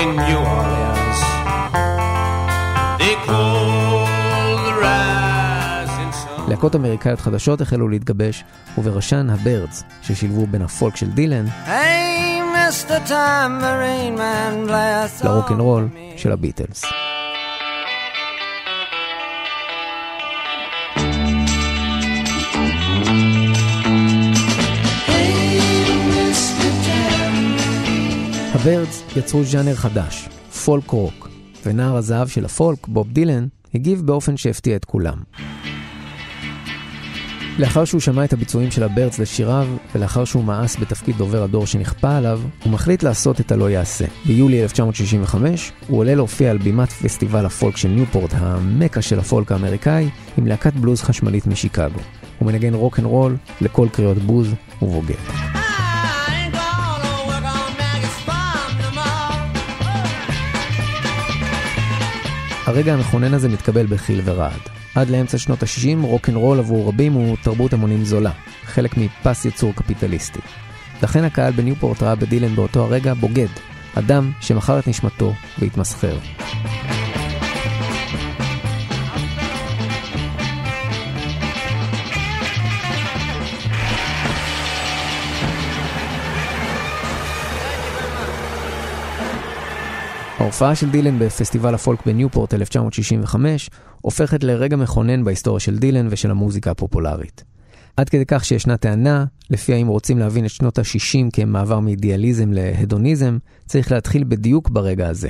in 0.09 0.15
New 0.29 0.41
Orleans. 0.57 1.19
They 3.01 3.15
call 3.27 4.05
the 4.65 4.73
rising 4.85 6.11
sun. 6.11 6.49
להקות 6.49 6.75
אמריקאיות 6.75 7.19
חדשות 7.19 7.61
החלו 7.61 7.87
להתגבש, 7.87 8.43
ובראשן 8.77 9.29
הבירדס, 9.29 9.83
ששילבו 10.01 10.47
בין 10.47 10.61
הפולק 10.61 10.95
של 10.95 11.09
דילן 11.11 11.45
לרוקנרול 15.23 15.87
של 16.17 16.31
הביטלס. 16.31 16.85
הבירדס 28.67 29.03
יצרו 29.15 29.43
ז'אנר 29.43 29.75
חדש, 29.75 30.29
פולק 30.65 30.89
רוק, 30.89 31.29
ונער 31.65 31.95
הזהב 31.95 32.27
של 32.27 32.45
הפולק, 32.45 32.87
בוב 32.87 33.11
דילן, 33.11 33.47
הגיב 33.75 34.01
באופן 34.05 34.37
שהפתיע 34.37 34.75
את 34.75 34.85
כולם. 34.85 35.17
לאחר 37.59 37.85
שהוא 37.85 38.01
שמע 38.01 38.23
את 38.23 38.33
הביצועים 38.33 38.71
של 38.71 38.83
הבירדס 38.83 39.19
לשיריו, 39.19 39.67
ולאחר 39.95 40.25
שהוא 40.25 40.43
מאס 40.43 40.75
בתפקיד 40.79 41.17
דובר 41.17 41.43
הדור 41.43 41.65
שנכפה 41.67 42.17
עליו, 42.17 42.41
הוא 42.63 42.73
מחליט 42.73 43.03
לעשות 43.03 43.39
את 43.39 43.51
הלא 43.51 43.69
יעשה. 43.69 44.05
ביולי 44.25 44.63
1965, 44.63 45.71
הוא 45.87 45.99
עולה 45.99 46.15
להופיע 46.15 46.51
על 46.51 46.57
בימת 46.57 46.89
פסטיבל 46.89 47.45
הפולק 47.45 47.77
של 47.77 47.89
ניופורט, 47.89 48.31
המכה 48.33 49.01
של 49.01 49.19
הפולק 49.19 49.51
האמריקאי, 49.51 50.09
עם 50.37 50.47
להקת 50.47 50.73
בלוז 50.73 51.01
חשמלית 51.01 51.47
משיקגו. 51.47 51.99
הוא 52.39 52.45
מנגן 52.47 52.73
רוק 52.73 52.99
אנד 52.99 53.05
רול 53.05 53.37
לקול 53.61 53.87
קריאות 53.91 54.17
בוז 54.17 54.53
ובוגד. 54.81 55.56
הרגע 62.67 62.93
המכונן 62.93 63.33
הזה 63.33 63.49
מתקבל 63.49 63.85
בחיל 63.85 64.21
ורעד. 64.23 64.59
עד 64.95 65.09
לאמצע 65.09 65.37
שנות 65.37 65.63
ה-60 65.63 66.05
רוקנרול 66.05 66.59
עבור 66.59 66.87
רבים 66.87 67.13
הוא 67.13 67.37
תרבות 67.43 67.73
המונים 67.73 68.05
זולה, 68.05 68.31
חלק 68.63 68.97
מפס 68.97 69.45
ייצור 69.45 69.73
קפיטליסטי. 69.75 70.39
לכן 71.03 71.23
הקהל 71.23 71.53
בניופורט 71.53 72.03
ראה 72.03 72.15
בדילן 72.15 72.55
באותו 72.55 72.83
הרגע 72.83 73.13
בוגד, 73.13 73.47
אדם 73.95 74.31
שמכר 74.41 74.79
את 74.79 74.87
נשמתו 74.87 75.33
והתמסחר. 75.59 76.17
ההופעה 90.37 90.75
של 90.75 90.89
דילן 90.89 91.19
בפסטיבל 91.19 91.75
הפולק 91.75 92.05
בניופורט 92.05 92.53
1965 92.53 93.69
הופכת 94.01 94.43
לרגע 94.43 94.75
מכונן 94.75 95.23
בהיסטוריה 95.23 95.59
של 95.59 95.77
דילן 95.77 96.07
ושל 96.09 96.31
המוזיקה 96.31 96.71
הפופולרית. 96.71 97.43
עד 97.97 98.09
כדי 98.09 98.25
כך 98.27 98.45
שישנה 98.45 98.77
טענה, 98.77 99.25
לפיה 99.49 99.75
אם 99.75 99.87
רוצים 99.87 100.17
להבין 100.17 100.45
את 100.45 100.49
שנות 100.49 100.79
ה-60 100.79 101.29
כמעבר 101.33 101.79
מאידיאליזם 101.79 102.51
להדוניזם, 102.51 103.37
צריך 103.65 103.91
להתחיל 103.91 104.23
בדיוק 104.23 104.69
ברגע 104.69 105.09
הזה. 105.09 105.29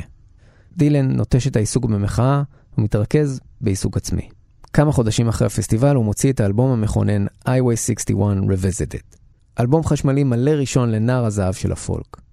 דילן 0.78 1.12
נוטש 1.12 1.48
את 1.48 1.56
העיסוק 1.56 1.86
במחאה 1.86 2.44
ומתרכז 2.78 3.40
בעיסוק 3.62 3.98
עצמי. 3.98 4.30
כמה 4.74 4.92
חודשים 4.92 5.28
אחרי 5.28 5.48
הפסטיבל 5.48 5.96
הוא 5.96 6.06
מוציא 6.06 6.32
את 6.32 6.40
האלבום 6.40 6.72
המכונן 6.72 7.26
Highway 7.48 7.76
61 7.76 8.16
Revisited. 8.38 9.18
אלבום 9.60 9.84
חשמלי 9.84 10.24
מלא 10.24 10.52
ראשון 10.52 10.92
לנער 10.92 11.26
הזהב 11.26 11.54
של 11.54 11.72
הפולק. 11.72 12.27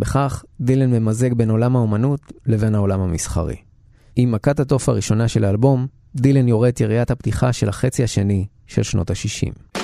בכך 0.00 0.44
דילן 0.60 0.90
ממזג 0.90 1.34
בין 1.34 1.50
עולם 1.50 1.76
האומנות 1.76 2.20
לבין 2.46 2.74
העולם 2.74 3.00
המסחרי. 3.00 3.56
עם 4.16 4.32
מכת 4.32 4.60
התוף 4.60 4.88
הראשונה 4.88 5.28
של 5.28 5.44
האלבום, 5.44 5.86
דילן 6.16 6.48
יורה 6.48 6.68
את 6.68 6.80
יריית 6.80 7.10
הפתיחה 7.10 7.52
של 7.52 7.68
החצי 7.68 8.04
השני 8.04 8.46
של 8.66 8.82
שנות 8.82 9.10
ה-60. 9.10 9.80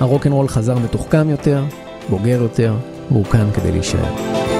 הרוקנרול 0.00 0.48
חזר 0.48 0.78
מתוחכם 0.78 1.30
יותר, 1.30 1.64
בוגר 2.10 2.42
יותר, 2.42 2.76
והוא 3.10 3.24
כאן 3.24 3.50
כדי 3.54 3.72
להישאר. 3.72 4.57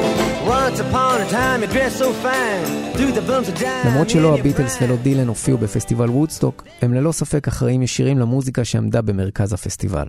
למרות 3.84 4.10
שלא 4.10 4.38
הביטלס. 4.38 4.78
ולא 4.82 4.96
דילן 4.96 5.28
הופיעו 5.28 5.58
בפסטיבל 5.58 6.10
וודסטוק, 6.10 6.64
הם 6.82 6.94
ללא 6.94 7.12
ספק 7.12 7.48
אחראים 7.48 7.82
ישירים 7.82 8.18
למוזיקה 8.18 8.64
שעמדה 8.64 9.02
במרכז 9.02 9.52
הפסטיבל. 9.52 10.06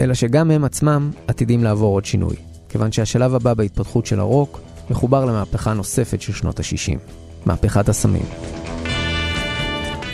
אלא 0.00 0.14
שגם 0.14 0.50
הם 0.50 0.64
עצמם 0.64 1.10
עתידים 1.28 1.64
לעבור 1.64 1.94
עוד 1.94 2.04
שינוי, 2.04 2.36
כיוון 2.68 2.92
שהשלב 2.92 3.34
הבא 3.34 3.54
בהתפתחות 3.54 4.06
של 4.06 4.20
הרוק 4.20 4.60
מחובר 4.90 5.24
למהפכה 5.24 5.72
נוספת 5.72 6.22
של 6.22 6.32
שנות 6.32 6.60
ה-60, 6.60 6.98
מהפכת 7.46 7.88
הסמים. 7.88 8.26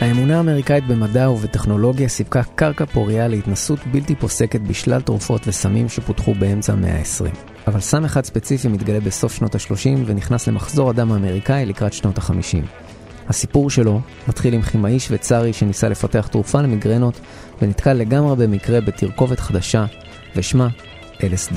האמונה 0.01 0.37
האמריקאית 0.37 0.87
במדע 0.87 1.29
ובטכנולוגיה 1.29 2.09
סיפקה 2.09 2.43
קרקע 2.55 2.85
פוריה 2.85 3.27
להתנסות 3.27 3.79
בלתי 3.91 4.15
פוסקת 4.15 4.61
בשלל 4.61 5.01
תרופות 5.01 5.41
וסמים 5.47 5.89
שפותחו 5.89 6.33
באמצע 6.33 6.73
המאה 6.73 6.97
ה-20. 6.97 7.56
אבל 7.67 7.79
סם 7.79 8.05
אחד 8.05 8.25
ספציפי 8.25 8.67
מתגלה 8.67 8.99
בסוף 8.99 9.33
שנות 9.33 9.55
ה-30 9.55 9.99
ונכנס 10.05 10.47
למחזור 10.47 10.89
הדם 10.89 11.11
האמריקאי 11.11 11.65
לקראת 11.65 11.93
שנות 11.93 12.17
ה-50. 12.17 12.65
הסיפור 13.29 13.69
שלו 13.69 14.01
מתחיל 14.27 14.53
עם 14.53 14.61
כימאי 14.61 14.99
שוויצרי 14.99 15.53
שניסה 15.53 15.89
לפתח 15.89 16.27
תרופה 16.27 16.61
למיגרנות 16.61 17.19
ונתקל 17.61 17.93
לגמרי 17.93 18.47
במקרה 18.47 18.81
בתרכובת 18.81 19.39
חדשה 19.39 19.85
ושמה 20.35 20.67
LSD. 21.17 21.55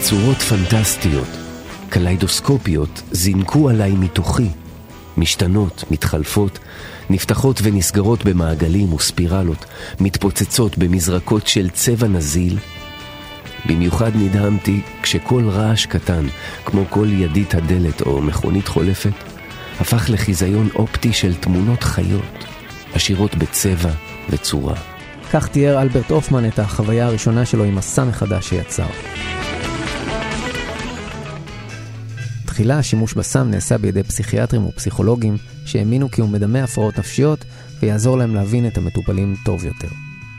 צורות 0.00 0.36
פנטסטיות, 0.36 1.43
קליידוסקופיות, 1.94 3.02
זינקו 3.12 3.68
עליי 3.68 3.92
מתוכי. 3.92 4.48
משתנות, 5.16 5.84
מתחלפות, 5.90 6.58
נפתחות 7.10 7.60
ונסגרות 7.62 8.24
במעגלים 8.24 8.92
וספירלות, 8.92 9.64
מתפוצצות 10.00 10.78
במזרקות 10.78 11.46
של 11.46 11.70
צבע 11.70 12.08
נזיל. 12.08 12.58
במיוחד 13.66 14.10
נדהמתי 14.14 14.80
כשכל 15.02 15.48
רעש 15.48 15.86
קטן, 15.86 16.26
כמו 16.64 16.84
כל 16.90 17.08
ידית 17.10 17.54
הדלת 17.54 18.00
או 18.00 18.22
מכונית 18.22 18.68
חולפת, 18.68 19.14
הפך 19.80 20.10
לחיזיון 20.10 20.68
אופטי 20.74 21.12
של 21.12 21.34
תמונות 21.34 21.82
חיות, 21.82 22.44
עשירות 22.94 23.34
בצבע 23.34 23.90
וצורה. 24.30 24.74
כך 25.32 25.48
תיאר 25.48 25.82
אלברט 25.82 26.10
הופמן 26.10 26.48
את 26.48 26.58
החוויה 26.58 27.06
הראשונה 27.06 27.46
שלו 27.46 27.64
עם 27.64 27.78
הסם 27.78 28.08
החדש 28.08 28.48
שיצר. 28.48 28.86
תחילה 32.54 32.78
השימוש 32.78 33.14
בסם 33.14 33.50
נעשה 33.50 33.78
בידי 33.78 34.02
פסיכיאטרים 34.02 34.66
ופסיכולוגים 34.66 35.36
שהאמינו 35.66 36.10
כי 36.10 36.20
הוא 36.20 36.30
מדמה 36.30 36.64
הפרעות 36.64 36.98
נפשיות 36.98 37.44
ויעזור 37.80 38.18
להם 38.18 38.34
להבין 38.34 38.66
את 38.66 38.78
המטופלים 38.78 39.34
טוב 39.44 39.64
יותר. 39.64 39.88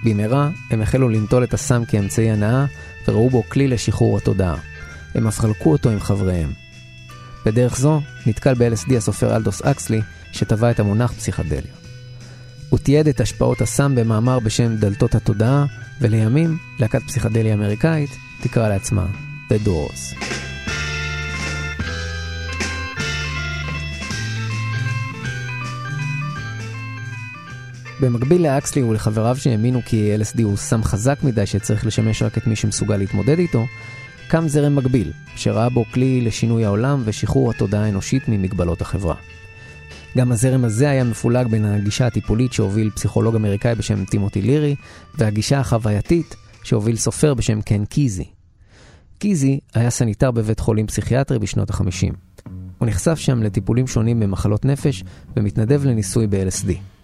במהרה 0.04 0.50
הם 0.72 0.82
החלו 0.82 1.10
לנטול 1.10 1.44
את 1.44 1.54
הסם 1.54 1.86
כאמצעי 1.86 2.32
הנאה 2.32 2.66
וראו 3.08 3.30
בו 3.30 3.44
כלי 3.50 3.68
לשחרור 3.68 4.18
התודעה. 4.18 4.56
הם 5.16 5.28
אף 5.28 5.40
חלקו 5.40 5.72
אותו 5.72 5.90
עם 5.90 6.00
חבריהם. 6.00 6.52
בדרך 7.46 7.78
זו 7.78 8.02
נתקל 8.26 8.54
ב-LSD 8.54 8.96
הסופר 8.98 9.36
אלדוס 9.36 9.62
אקסלי 9.62 10.02
שטבע 10.32 10.72
את 10.72 10.80
המונח 10.80 11.12
פסיכדליה. 11.12 11.74
הוא 12.70 12.80
תיעד 12.80 13.08
את 13.08 13.22
השפעות 13.22 13.62
הסם 13.62 13.96
במאמר 13.96 14.40
בשם 14.40 14.76
דלתות 14.76 15.16
התודעה, 15.16 15.66
ולימים 16.02 16.58
להקת 16.80 17.02
פסיכדליה 17.08 17.54
אמריקאית 17.54 18.10
תקרא 18.42 18.70
לעצמה 18.70 19.06
The 19.52 19.68
Doors. 19.68 20.45
במקביל 28.00 28.42
לאקסלי 28.44 28.84
ולחבריו 28.84 29.36
שהאמינו 29.36 29.82
כי 29.86 30.16
LSD 30.16 30.44
הוא 30.44 30.58
סם 30.58 30.84
חזק 30.84 31.18
מדי 31.24 31.46
שצריך 31.46 31.86
לשמש 31.86 32.22
רק 32.22 32.38
את 32.38 32.48
מי 32.48 32.56
שמסוגל 32.56 32.98
להתמודד 32.98 33.40
איתו, 33.40 33.66
קם 34.28 34.48
זרם 34.48 34.76
מקביל, 34.76 35.12
שראה 35.36 35.70
בו 35.70 35.86
כלי 35.94 36.22
לשינוי 36.22 36.66
העולם 36.66 37.02
ושחרור 37.06 37.52
התודעה 37.52 37.86
האנושית 37.86 38.28
ממגבלות 38.28 38.82
החברה. 38.82 39.16
גם 40.18 40.32
הזרם 40.32 40.66
הזה 40.66 40.90
היה 40.90 41.04
מפולג 41.04 41.48
בין 41.48 41.66
הגישה 41.66 42.08
הטיפולית 42.08 42.54
שהוביל 42.54 42.90
פסיכולוג 42.90 43.36
אמריקאי 43.36 43.76
בשם 43.76 44.06
טימותי 44.06 44.42
לירי, 44.42 44.76
והגישה 45.18 45.60
החווייתית 45.60 46.36
שהוביל 46.64 46.96
סופר 46.96 47.34
בשם 47.34 47.62
קן 47.62 47.86
קיזי. 47.86 48.26
קיזי 49.20 49.60
היה 49.74 49.90
סניטר 49.90 50.32
בבית 50.32 50.60
חולים 50.60 50.88
פסיכיאטרי 50.88 51.40
בשנות 51.40 51.72
ה-50. 51.72 52.14
הוא 52.78 52.88
נחשף 52.88 53.16
שם 53.16 53.44
לטיפולים 53.44 53.88
שונים 53.88 54.20
במחלות 54.20 54.66
נפש 54.66 55.04
ומתנדב 55.38 55.86
לניסוי 55.86 56.28
ב-LSD. 56.28 56.95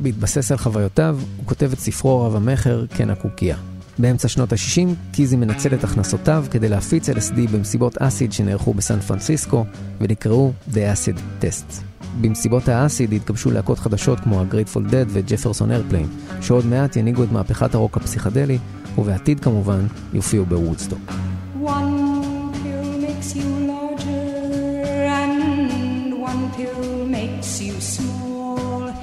בהתבסס 0.00 0.52
על 0.52 0.58
חוויותיו, 0.58 1.18
הוא 1.36 1.46
כותב 1.46 1.70
את 1.72 1.78
ספרו 1.78 2.22
רב 2.22 2.36
המכר, 2.36 2.86
קן 2.96 3.10
הקוקייה. 3.10 3.56
באמצע 3.98 4.28
שנות 4.28 4.52
ה-60, 4.52 5.12
קיזי 5.12 5.36
מנצל 5.36 5.74
את 5.74 5.84
הכנסותיו 5.84 6.44
כדי 6.50 6.68
להפיץ 6.68 7.08
LSD 7.08 7.50
במסיבות 7.52 7.98
acid 7.98 8.32
שנערכו 8.32 8.74
בסן 8.74 9.00
פרנסיסקו 9.00 9.64
ונקראו 10.00 10.52
The 10.70 10.74
Acid 10.74 11.42
Tests. 11.42 11.82
במסיבות 12.20 12.68
האסיד 12.68 13.12
התגבשו 13.12 13.50
להקות 13.50 13.78
חדשות 13.78 14.20
כמו 14.20 14.40
ה-Grateful 14.40 14.90
Dead 14.90 15.08
ו-Jefferson 15.08 15.92
Airplane, 15.92 16.42
שעוד 16.42 16.66
מעט 16.66 16.96
ינהיגו 16.96 17.24
את 17.24 17.32
מהפכת 17.32 17.74
הרוק 17.74 17.96
הפסיכדלי, 17.96 18.58
ובעתיד 18.98 19.40
כמובן 19.40 19.86
יופיעו 20.12 20.46
בוודסטוק. 20.46 21.27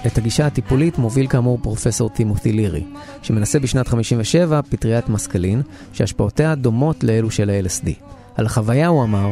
את 0.07 0.17
הגישה 0.17 0.47
הטיפולית 0.47 0.97
מוביל 0.97 1.27
כאמור 1.27 1.59
פרופסור 1.61 2.09
טימותי 2.09 2.51
לירי, 2.51 2.83
שמנסה 3.21 3.59
בשנת 3.59 3.87
57 3.87 4.61
פטריית 4.69 5.09
מסקלין, 5.09 5.61
שהשפעותיה 5.93 6.55
דומות 6.55 7.03
לאלו 7.03 7.31
של 7.31 7.49
ה-LSD. 7.49 7.89
על 8.35 8.45
החוויה 8.45 8.87
הוא 8.87 9.03
אמר, 9.03 9.31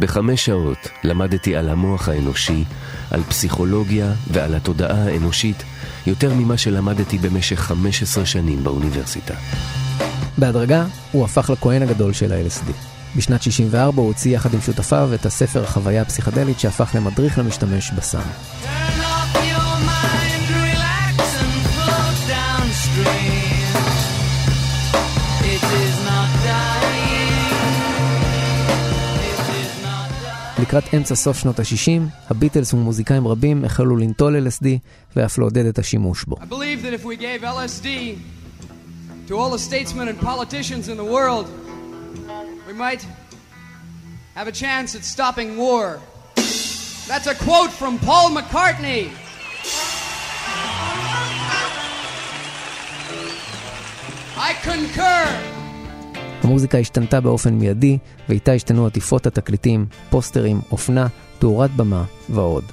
בחמש 0.00 0.44
שעות 0.44 0.88
למדתי 1.04 1.56
על 1.56 1.68
המוח 1.68 2.08
האנושי, 2.08 2.64
על 3.10 3.22
פסיכולוגיה 3.22 4.12
ועל 4.30 4.54
התודעה 4.54 5.04
האנושית, 5.04 5.62
יותר 6.06 6.34
ממה 6.34 6.56
שלמדתי 6.56 7.18
במשך 7.18 7.60
15 7.60 8.26
שנים 8.26 8.64
באוניברסיטה. 8.64 9.34
בהדרגה 10.38 10.84
הוא 11.12 11.24
הפך 11.24 11.50
לכהן 11.50 11.82
הגדול 11.82 12.12
של 12.12 12.32
ה-LSD. 12.32 12.72
בשנת 13.16 13.42
64 13.42 14.02
הוא 14.02 14.06
הוציא 14.06 14.34
יחד 14.34 14.54
עם 14.54 14.60
שותפיו 14.60 15.10
את 15.14 15.26
הספר 15.26 15.64
החוויה 15.64 16.02
הפסיכדלית 16.02 16.60
שהפך 16.60 16.90
למדריך 16.94 17.38
למשתמש 17.38 17.90
בסם. 17.90 18.20
לקראת 30.70 30.94
אמצע 30.94 31.14
סוף 31.14 31.38
שנות 31.38 31.58
ה-60, 31.58 32.30
הביטלס 32.30 32.74
ומוזיקאים 32.74 33.28
רבים 33.28 33.64
החלו 33.64 33.96
לנטול 33.96 34.46
LSD 34.46 34.66
ואף 35.16 35.38
לעודד 35.38 35.66
את 35.66 35.78
השימוש 35.78 36.24
בו. 36.24 36.36
To 39.28 39.32
all 39.32 39.50
the 39.50 39.58
statesmen 39.58 40.08
and 40.08 40.18
politicians 40.20 40.88
in 40.88 40.96
the 40.96 41.08
world, 41.16 41.46
we 42.68 42.74
might 42.84 43.02
have 44.36 44.46
a 44.46 44.52
chance 44.62 44.94
at 44.98 45.04
stopping 45.04 45.56
war. 45.56 45.84
That's 47.10 47.28
a 47.34 47.36
quote 47.46 47.72
from 47.80 47.98
Paul 48.08 48.28
McCartney. 48.36 49.04
I 54.48 54.50
concur. 54.70 55.59
המוזיקה 56.50 56.78
השתנתה 56.78 57.20
באופן 57.20 57.54
מיידי, 57.54 57.98
ואיתה 58.28 58.52
השתנו 58.52 58.86
עטיפות 58.86 59.26
התקליטים, 59.26 59.86
פוסטרים, 60.10 60.60
אופנה, 60.70 61.06
תאורת 61.38 61.70
במה 61.76 62.04
ועוד. 62.28 62.64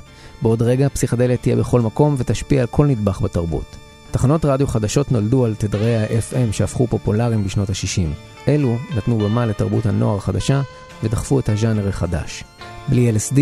בעוד 0.42 0.62
רגע 0.62 0.90
פסיכדליה 0.90 1.38
תהיה 1.38 1.56
בכל 1.56 1.82
מקום 1.82 2.16
ותשפיע 2.18 2.62
על 2.62 2.68
כל 2.68 2.86
נדבך 2.86 3.22
בתרבות. 3.22 3.76
תחנות 4.12 4.46
רדיו 4.46 4.68
חדשות 4.68 5.12
נולדו 5.12 5.46
על 5.46 5.56
תדרי 5.56 5.98
ה-FM 5.98 6.52
שהפכו 6.52 6.88
פופולריים 6.88 7.44
בשנות 7.44 7.70
ה-60. 7.70 8.48
אלו 8.48 8.78
נתנו 8.96 9.18
במה 9.18 9.46
לתרבות 9.46 9.86
הנוער 9.86 10.18
החדשה 10.18 10.62
ודחפו 11.04 11.40
את 11.40 11.50
הז'אנר 11.50 11.88
החדש. 11.88 12.44
בלי 12.88 13.12
LSD, 13.12 13.40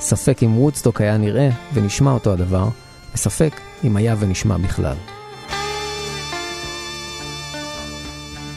ספק 0.00 0.42
אם 0.42 0.58
וודסטוק 0.58 1.00
היה 1.00 1.16
נראה 1.16 1.50
ונשמע 1.74 2.10
אותו 2.10 2.32
הדבר, 2.32 2.68
וספק 3.14 3.60
אם 3.84 3.96
היה 3.96 4.16
ונשמע 4.18 4.56
בכלל. 4.56 4.96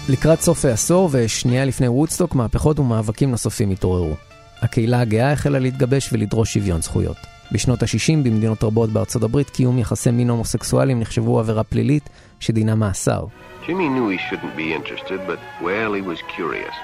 לקראת 0.10 0.42
סוף 0.42 0.66
העשור 0.66 1.10
ושנייה 1.12 1.66
לפני 1.66 1.88
וודסטוק, 1.88 2.36
מהפכות 2.36 2.80
ומאבקים 2.80 3.32
נוספים 3.32 3.72
התעוררו. 3.72 4.16
הקהילה 4.62 5.02
הגאה 5.02 5.32
החלה 5.32 5.60
להתגבש 5.60 6.14
ולדרוש 6.14 6.54
שוויון 6.54 6.82
זכויות. 6.82 7.18
בשנות 7.52 7.84
ה-60 7.84 8.14
במדינות 8.24 8.64
רבות 8.64 8.90
בארצות 8.90 9.24
הברית 9.24 9.50
קיום 9.50 9.80
יחסי 9.80 10.12
מין 10.12 10.30
הומוסקסואלים 10.30 11.00
נחשבו 11.00 11.40
עבירה 11.40 11.64
פלילית 11.64 12.10
שדינה 12.40 12.76
מאסר. 12.76 13.26
Jimmy 13.66 13.90
knew 13.90 14.08
he 14.10 14.18
shouldn't 14.30 14.56
be 14.56 14.74
interested, 14.74 15.20
but, 15.28 15.40
well, 15.62 15.92
he 15.94 16.02
was 16.02 16.20
curious. 16.38 16.76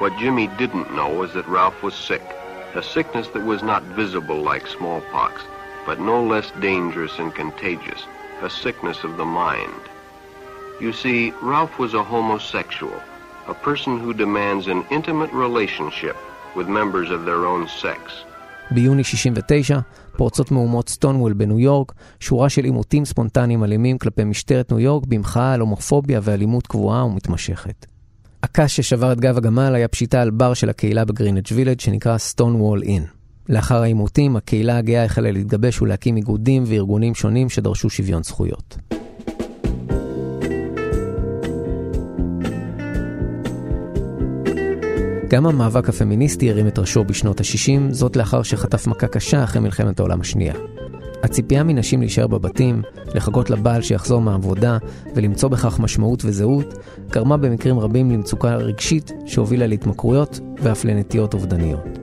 What 0.00 0.12
Jimmy 0.20 0.46
didn't 0.62 0.94
know 0.96 1.10
was 1.22 1.30
that 1.34 1.46
Ralph 1.58 1.80
was 1.84 1.94
sick. 2.08 2.26
A 2.74 2.82
sickness 2.82 3.28
that 3.34 3.44
was 3.52 3.62
not 3.62 3.82
visible 4.00 4.40
like 4.50 4.66
smallpox, 4.66 5.34
but 5.86 6.00
no 6.00 6.18
less 6.32 6.48
dangerous 6.70 7.14
and 7.20 7.30
contagious. 7.42 8.00
A 8.48 8.50
sickness 8.64 8.98
of 9.04 9.12
the 9.20 9.28
mind. 9.44 9.82
You 10.86 10.92
see, 10.92 11.20
Ralph 11.54 11.74
was 11.78 11.92
a 11.94 12.04
homosexual, 12.14 12.98
a 13.54 13.56
person 13.68 13.92
who 14.02 14.12
demands 14.24 14.64
an 14.74 14.80
intimate 14.96 15.32
relationship 15.44 16.16
with 16.56 16.66
members 16.80 17.08
of 17.16 17.20
their 17.24 17.42
own 17.46 17.68
sex. 17.82 18.00
ביוני 18.70 19.04
69 19.04 19.78
פורצות 20.16 20.50
מהומות 20.50 20.88
סטונוול 20.88 21.32
בניו 21.32 21.58
יורק, 21.60 21.92
שורה 22.20 22.48
של 22.48 22.64
עימותים 22.64 23.04
ספונטניים 23.04 23.64
אלימים 23.64 23.98
כלפי 23.98 24.24
משטרת 24.24 24.72
ניו 24.72 24.80
יורק 24.80 25.06
במחאה 25.06 25.52
על 25.52 25.60
הומופוביה 25.60 26.20
ואלימות 26.22 26.66
קבועה 26.66 27.04
ומתמשכת. 27.04 27.86
הקש 28.42 28.76
ששבר 28.76 29.12
את 29.12 29.20
גב 29.20 29.36
הגמל 29.36 29.74
היה 29.74 29.88
פשיטה 29.88 30.22
על 30.22 30.30
בר 30.30 30.54
של 30.54 30.70
הקהילה 30.70 31.04
בגריניץ' 31.04 31.46
וילג' 31.54 31.80
שנקרא 31.80 32.18
סטונוול 32.18 32.82
אין. 32.82 33.04
לאחר 33.48 33.82
העימותים, 33.82 34.36
הקהילה 34.36 34.78
הגאה 34.78 35.04
החלה 35.04 35.30
להתגבש 35.30 35.82
ולהקים 35.82 36.16
איגודים 36.16 36.64
וארגונים 36.66 37.14
שונים 37.14 37.48
שדרשו 37.48 37.90
שוויון 37.90 38.22
זכויות. 38.22 38.78
גם 45.32 45.46
המאבק 45.46 45.88
הפמיניסטי 45.88 46.50
הרים 46.50 46.68
את 46.68 46.78
ראשו 46.78 47.04
בשנות 47.04 47.40
ה-60, 47.40 47.92
זאת 47.92 48.16
לאחר 48.16 48.42
שחטף 48.42 48.86
מכה 48.86 49.06
קשה 49.06 49.44
אחרי 49.44 49.60
מלחמת 49.60 50.00
העולם 50.00 50.20
השנייה. 50.20 50.54
הציפייה 51.22 51.62
מנשים 51.62 52.00
להישאר 52.00 52.26
בבתים, 52.26 52.82
לחכות 53.14 53.50
לבעל 53.50 53.82
שיחזור 53.82 54.20
מהעבודה 54.20 54.78
ולמצוא 55.14 55.48
בכך 55.48 55.80
משמעות 55.80 56.24
וזהות, 56.24 56.74
גרמה 57.10 57.36
במקרים 57.36 57.78
רבים 57.78 58.10
למצוקה 58.10 58.56
רגשית 58.56 59.12
שהובילה 59.26 59.66
להתמכרויות 59.66 60.40
ואף 60.62 60.84
לנטיות 60.84 61.34
אובדניות. 61.34 61.98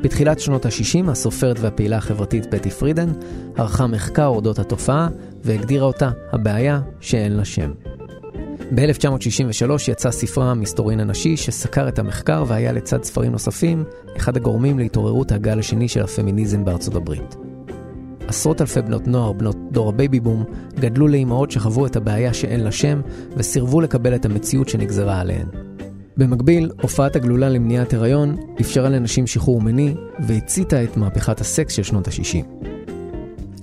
בתחילת 0.00 0.40
שנות 0.40 0.66
ה-60 0.66 1.10
הסופרת 1.10 1.60
והפעילה 1.60 1.96
החברתית 1.96 2.46
בטי 2.54 2.70
פרידן 2.70 3.12
ערכה 3.56 3.86
מחקר 3.86 4.26
אודות 4.26 4.58
התופעה 4.58 5.08
והגדירה 5.44 5.86
אותה 5.86 6.10
הבעיה 6.32 6.80
שאין 7.00 7.32
לה 7.32 7.44
שם. 7.44 7.70
ב-1963 8.74 9.70
יצא 9.88 10.10
ספרה 10.10 10.50
המסתורין 10.50 11.00
הנשי 11.00 11.36
שסקר 11.36 11.88
את 11.88 11.98
המחקר 11.98 12.44
והיה 12.46 12.72
לצד 12.72 13.02
ספרים 13.02 13.32
נוספים 13.32 13.84
אחד 14.16 14.36
הגורמים 14.36 14.78
להתעוררות 14.78 15.32
הגל 15.32 15.58
השני 15.58 15.88
של 15.88 16.02
הפמיניזם 16.02 16.64
בארצות 16.64 16.94
הברית. 16.94 17.36
עשרות 18.28 18.60
אלפי 18.60 18.82
בנות 18.82 19.06
נוער, 19.06 19.32
בנות 19.32 19.56
דור 19.72 19.88
הבייבי 19.88 20.20
בום, 20.20 20.44
גדלו 20.74 21.08
לאימהות 21.08 21.50
שחוו 21.50 21.86
את 21.86 21.96
הבעיה 21.96 22.34
שאין 22.34 22.60
לה 22.60 22.72
שם 22.72 23.00
וסירבו 23.36 23.80
לקבל 23.80 24.14
את 24.14 24.24
המציאות 24.24 24.68
שנגזרה 24.68 25.20
עליהן. 25.20 25.46
במקביל, 26.16 26.70
הופעת 26.82 27.16
הגלולה 27.16 27.48
למניעת 27.48 27.94
הריון 27.94 28.36
אפשרה 28.60 28.88
לנשים 28.88 29.26
שחרור 29.26 29.60
מיני 29.60 29.94
והציתה 30.18 30.84
את 30.84 30.96
מהפכת 30.96 31.40
הסקס 31.40 31.74
של 31.74 31.82
שנות 31.82 32.08
ה-60. 32.08 32.66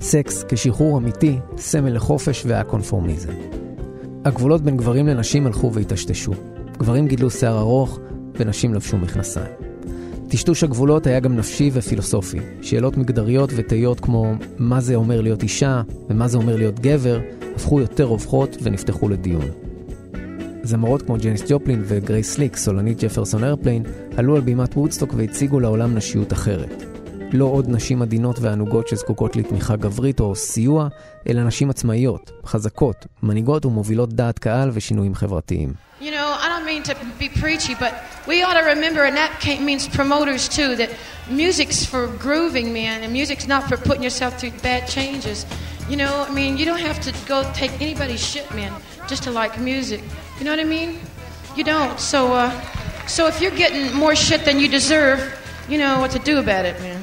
סקס 0.01 0.43
כשחרור 0.47 0.97
אמיתי, 0.97 1.39
סמל 1.57 1.95
לחופש 1.95 2.43
והקונפורמיזם. 2.47 3.58
הגבולות 4.25 4.61
בין 4.61 4.77
גברים 4.77 5.07
לנשים 5.07 5.47
הלכו 5.47 5.73
והיטשטשו. 5.73 6.31
גברים 6.77 7.07
גידלו 7.07 7.29
שיער 7.29 7.59
ארוך 7.59 7.99
ונשים 8.39 8.73
לבשו 8.73 8.97
מכנסיים. 8.97 9.51
טשטוש 10.27 10.63
הגבולות 10.63 11.07
היה 11.07 11.19
גם 11.19 11.35
נפשי 11.35 11.69
ופילוסופי. 11.73 12.39
שאלות 12.61 12.97
מגדריות 12.97 13.49
ותהיות 13.55 13.99
כמו 13.99 14.33
מה 14.57 14.81
זה 14.81 14.95
אומר 14.95 15.21
להיות 15.21 15.43
אישה 15.43 15.81
ומה 16.09 16.27
זה 16.27 16.37
אומר 16.37 16.55
להיות 16.55 16.79
גבר 16.79 17.19
הפכו 17.55 17.79
יותר 17.79 18.03
רווחות 18.03 18.57
ונפתחו 18.61 19.09
לדיון. 19.09 19.45
זמרות 20.63 21.01
כמו 21.01 21.15
ג'ניס 21.21 21.43
ג'ופלין 21.47 21.83
וגרייס 21.85 22.33
סליק, 22.33 22.55
סולנית 22.55 23.03
ג'פרסון 23.03 23.43
איירפליין, 23.43 23.83
עלו 24.17 24.35
על 24.35 24.41
בימת 24.41 24.77
וודסטוק 24.77 25.13
והציגו 25.17 25.59
לעולם 25.59 25.95
נשיות 25.95 26.33
אחרת. 26.33 26.88
לא 27.33 27.45
עוד 27.45 27.65
נשים 27.69 28.01
עדינות 28.01 28.39
וענוגות 28.39 28.87
שזקוקות 28.87 29.35
לתמיכה 29.35 29.75
גברית 29.75 30.19
או 30.19 30.35
סיוע, 30.35 30.87
אלא 31.29 31.43
נשים 31.43 31.69
עצמאיות, 31.69 32.31
חזקות, 32.45 33.05
מנהיגות 33.23 33.65
ומובילות 33.65 34.13
דעת 34.13 34.39
קהל 34.39 34.69
ושינויים 34.73 35.15
חברתיים. 35.15 35.73
You 36.01 36.11
know, 36.11 36.29
I 36.43 36.47
don't 36.47 36.65
mean 36.65 36.83
to 36.83 36.95
be 37.19 37.27
preachy, 37.41 37.75
but 37.75 37.93
we 38.25 38.41
ought 38.41 38.57
to 38.61 38.65
remember, 38.73 39.03
and 39.03 39.17
that 39.17 39.31
means 39.67 39.85
promoters 39.99 40.47
too, 40.47 40.71
that 40.77 40.89
music's 41.29 41.85
for 41.91 42.07
grooving, 42.25 42.67
man, 42.71 43.03
and 43.03 43.11
music's 43.11 43.47
not 43.53 43.63
for 43.69 43.75
putting 43.87 44.03
yourself 44.07 44.31
through 44.39 44.53
bad 44.69 44.87
changes. 44.87 45.45
You 45.91 45.97
know, 46.01 46.13
I 46.29 46.31
mean, 46.39 46.51
you 46.59 46.65
don't 46.69 46.83
have 46.89 46.99
to 47.07 47.11
go 47.33 47.37
take 47.61 47.73
anybody's 47.81 48.23
shit, 48.31 48.47
man, 48.59 48.71
just 49.11 49.23
to 49.23 49.31
like 49.41 49.53
music. 49.59 50.01
You 50.37 50.43
know 50.45 50.51
what 50.55 50.61
I 50.67 50.69
mean? 50.77 50.89
You 51.57 51.65
don't. 51.65 51.99
So, 51.99 52.19
uh, 52.31 52.49
so 53.15 53.27
if 53.27 53.35
you're 53.41 53.57
getting 53.63 53.93
more 54.03 54.15
shit 54.15 54.45
than 54.45 54.55
you 54.61 54.69
deserve, 54.69 55.19
you 55.67 55.77
know 55.77 55.99
what 55.99 56.11
to 56.11 56.19
do 56.19 56.39
about 56.39 56.63
it, 56.65 56.79
man. 56.79 56.98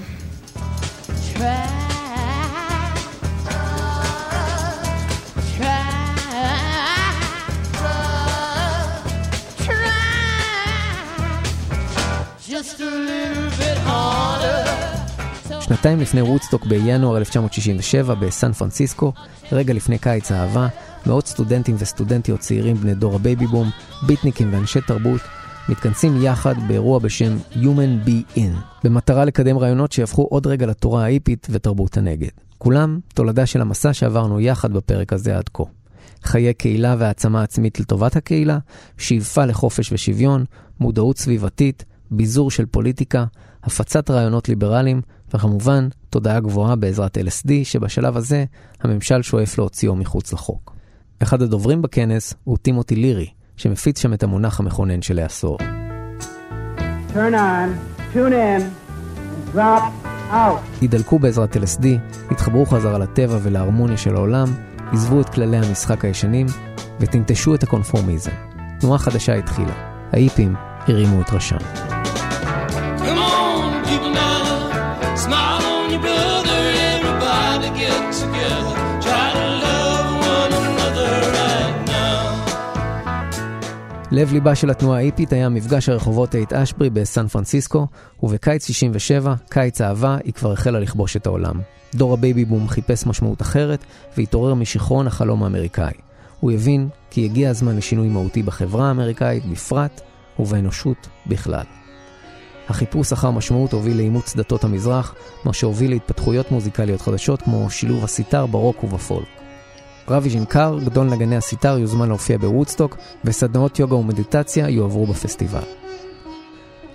שנתיים 15.60 16.00
לפני 16.00 16.22
וודסטוק 16.22 16.66
בינואר 16.66 17.16
1967 17.16 18.14
בסן 18.14 18.52
פרנסיסקו, 18.52 19.12
רגע 19.52 19.74
לפני 19.74 19.98
קיץ 19.98 20.32
האהבה, 20.32 20.68
מאות 21.06 21.26
סטודנטים 21.26 21.76
וסטודנטיות 21.78 22.40
צעירים 22.40 22.76
בני 22.76 22.94
דור 22.94 23.14
הבייבי 23.14 23.46
בום, 23.46 23.70
ביטניקים 24.06 24.52
ואנשי 24.52 24.80
תרבות, 24.80 25.20
מתכנסים 25.68 26.22
יחד 26.22 26.54
באירוע 26.68 26.98
בשם 26.98 27.36
Human 27.52 28.08
Be 28.08 28.36
In, 28.36 28.56
במטרה 28.84 29.24
לקדם 29.24 29.58
רעיונות 29.58 29.92
שיהפכו 29.92 30.22
עוד 30.22 30.46
רגע 30.46 30.66
לתורה 30.66 31.02
ההיפית 31.02 31.46
ותרבות 31.50 31.96
הנגד. 31.96 32.28
כולם 32.58 33.00
תולדה 33.14 33.46
של 33.46 33.60
המסע 33.60 33.92
שעברנו 33.92 34.40
יחד 34.40 34.72
בפרק 34.72 35.12
הזה 35.12 35.36
עד 35.36 35.48
כה. 35.54 35.62
חיי 36.22 36.54
קהילה 36.54 36.96
והעצמה 36.98 37.42
עצמית 37.42 37.80
לטובת 37.80 38.16
הקהילה, 38.16 38.58
שאיפה 38.98 39.44
לחופש 39.44 39.92
ושוויון, 39.92 40.44
מודעות 40.80 41.18
סביבתית, 41.18 41.84
ביזור 42.10 42.50
של 42.50 42.66
פוליטיקה, 42.66 43.24
הפצת 43.62 44.10
רעיונות 44.10 44.48
ליברליים, 44.48 45.00
וכמובן, 45.34 45.88
תודעה 46.10 46.40
גבוהה 46.40 46.76
בעזרת 46.76 47.18
LSD, 47.18 47.50
שבשלב 47.64 48.16
הזה 48.16 48.44
הממשל 48.80 49.22
שואף 49.22 49.58
להוציאו 49.58 49.96
מחוץ 49.96 50.32
לחוק. 50.32 50.76
אחד 51.22 51.42
הדוברים 51.42 51.82
בכנס 51.82 52.34
הוא 52.44 52.56
טימותי 52.56 52.96
לירי, 52.96 53.26
שמפיץ 53.56 54.02
שם 54.02 54.12
את 54.12 54.22
המונח 54.22 54.60
המכונן 54.60 55.02
של 55.02 55.18
העשור. 55.18 55.58
Turn 57.12 57.32
on, 57.32 57.68
tune 58.14 58.32
in, 58.32 58.62
drop 59.54 59.82
out. 60.32 60.80
הידלקו 60.80 61.18
בעזרת 61.18 61.56
LSD, 61.56 61.86
התחברו 62.30 62.66
חזרה 62.66 62.98
לטבע 62.98 63.38
ולהרמוניה 63.42 63.96
של 63.96 64.16
העולם, 64.16 64.46
עזבו 64.92 65.20
את 65.20 65.28
כללי 65.28 65.56
המשחק 65.56 66.04
הישנים 66.04 66.46
ונטשו 67.00 67.54
את 67.54 67.62
הקונפורמיזם. 67.62 68.32
תנועה 68.80 68.98
חדשה 68.98 69.34
התחילה. 69.34 69.72
ההיפים 70.12 70.54
הרימו 70.86 71.20
את 71.20 71.30
ראשם. 71.30 71.56
לב 84.16 84.32
ליבה 84.32 84.54
של 84.54 84.70
התנועה 84.70 84.98
ההיפית 84.98 85.32
היה 85.32 85.48
מפגש 85.48 85.88
הרחובות 85.88 86.34
הייט 86.34 86.52
אשברי 86.52 86.90
בסן 86.90 87.28
פרנסיסקו, 87.28 87.86
ובקיץ 88.22 88.66
67, 88.66 89.34
קיץ 89.48 89.80
האהבה, 89.80 90.16
היא 90.24 90.32
כבר 90.32 90.52
החלה 90.52 90.80
לכבוש 90.80 91.16
את 91.16 91.26
העולם. 91.26 91.60
דור 91.94 92.12
הבייבי 92.14 92.44
בום 92.44 92.68
חיפש 92.68 93.06
משמעות 93.06 93.42
אחרת, 93.42 93.84
והתעורר 94.16 94.54
משיכרון 94.54 95.06
החלום 95.06 95.42
האמריקאי. 95.42 95.92
הוא 96.40 96.52
הבין 96.52 96.88
כי 97.10 97.24
הגיע 97.24 97.50
הזמן 97.50 97.76
לשינוי 97.76 98.08
מהותי 98.08 98.42
בחברה 98.42 98.88
האמריקאית 98.88 99.46
בפרט, 99.46 100.00
ובאנושות 100.38 101.08
בכלל. 101.26 101.64
החיפוש 102.68 103.12
אחר 103.12 103.30
משמעות 103.30 103.72
הוביל 103.72 103.96
לאימוץ 103.96 104.36
דתות 104.36 104.64
המזרח, 104.64 105.14
מה 105.44 105.52
שהוביל 105.52 105.90
להתפתחויות 105.90 106.50
מוזיקליות 106.50 107.00
חדשות 107.00 107.42
כמו 107.42 107.70
שילוב 107.70 108.04
הסיטר 108.04 108.46
ברוק 108.46 108.84
ובפולק. 108.84 109.35
רבי 110.08 110.30
ז'ינקר, 110.30 110.78
גדול 110.84 111.06
נגני 111.06 111.36
הסיטר, 111.36 111.78
יוזמן 111.78 112.08
להופיע 112.08 112.38
בוודסטוק, 112.38 112.96
וסדנאות 113.24 113.78
יוגה 113.78 113.94
ומדיטציה 113.94 114.68
יועברו 114.68 115.06
בפסטיבל. 115.06 115.62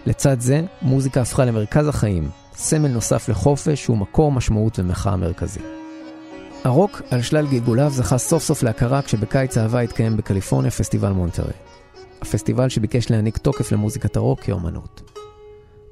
לצד 0.05 0.39
זה, 0.39 0.61
מוזיקה 0.81 1.21
הפכה 1.21 1.45
למרכז 1.45 1.87
החיים, 1.87 2.29
סמל 2.55 2.87
נוסף 2.87 3.29
לחופש 3.29 3.89
ומקור 3.89 4.31
משמעות 4.31 4.79
ומחאה 4.79 5.15
מרכזי. 5.15 5.59
הרוק, 6.63 7.01
על 7.09 7.21
שלל 7.21 7.47
גלגוליו, 7.47 7.89
זכה 7.89 8.17
סוף 8.17 8.43
סוף 8.43 8.63
להכרה 8.63 9.01
כשבקיץ 9.01 9.57
האהבה 9.57 9.79
התקיים 9.79 10.17
בקליפורניה 10.17 10.71
פסטיבל 10.71 11.11
מונטרי. 11.11 11.53
הפסטיבל 12.21 12.69
שביקש 12.69 13.11
להעניק 13.11 13.37
תוקף 13.37 13.71
למוזיקת 13.71 14.15
הרוק 14.15 14.39
כאומנות. 14.39 15.01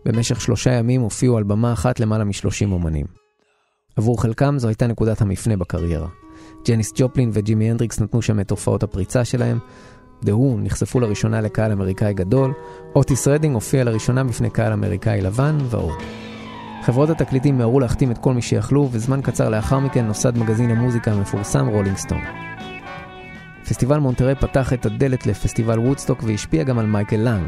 במשך 0.05 0.41
שלושה 0.41 0.71
ימים 0.71 1.01
הופיעו 1.01 1.37
על 1.37 1.43
במה 1.43 1.73
אחת 1.73 1.99
למעלה 1.99 2.23
מ-30 2.23 2.71
אומנים. 2.71 3.05
עבור 3.95 4.21
חלקם 4.21 4.59
זו 4.59 4.67
הייתה 4.67 4.87
נקודת 4.87 5.21
המפנה 5.21 5.57
בקריירה. 5.57 6.07
ג'ניס 6.67 6.93
ג'ופלין 6.95 7.29
וג'ימי 7.33 7.71
הנדריקס 7.71 7.99
נתנו 7.99 8.21
שם 8.21 8.39
את 8.39 8.51
הופעות 8.51 8.83
הפריצה 8.83 9.25
שלהם, 9.25 9.59
The 10.25 10.29
Who 10.29 10.57
נחשפו 10.57 10.99
לראשונה 10.99 11.41
לקהל 11.41 11.71
אמריקאי 11.71 12.13
גדול, 12.13 12.53
אוטיס 12.95 13.27
רדינג 13.27 13.53
הופיע 13.53 13.83
לראשונה 13.83 14.23
בפני 14.23 14.49
קהל 14.49 14.73
אמריקאי 14.73 15.21
לבן 15.21 15.57
ועוד. 15.69 15.97
חברות 16.83 17.09
התקליטים 17.09 17.57
מיהרו 17.57 17.79
להחתים 17.79 18.11
את 18.11 18.17
כל 18.17 18.33
מי 18.33 18.41
שיכלו, 18.41 18.89
וזמן 18.91 19.21
קצר 19.21 19.49
לאחר 19.49 19.79
מכן 19.79 20.05
נוסד 20.05 20.37
מגזין 20.37 20.71
המוזיקה 20.71 21.11
המפורסם 21.11 21.67
רולינג 21.67 21.97
סטון. 21.97 22.21
פסטיבל 23.69 23.97
מונטרי 23.97 24.35
פתח 24.35 24.73
את 24.73 24.85
הדלת 24.85 25.27
לפסטיבל 25.27 25.79
וודסטוק 25.79 26.23
והשפיע 26.23 26.63
גם 26.63 26.79
על 26.79 26.85
מייקל 26.85 27.17
לנג, 27.17 27.47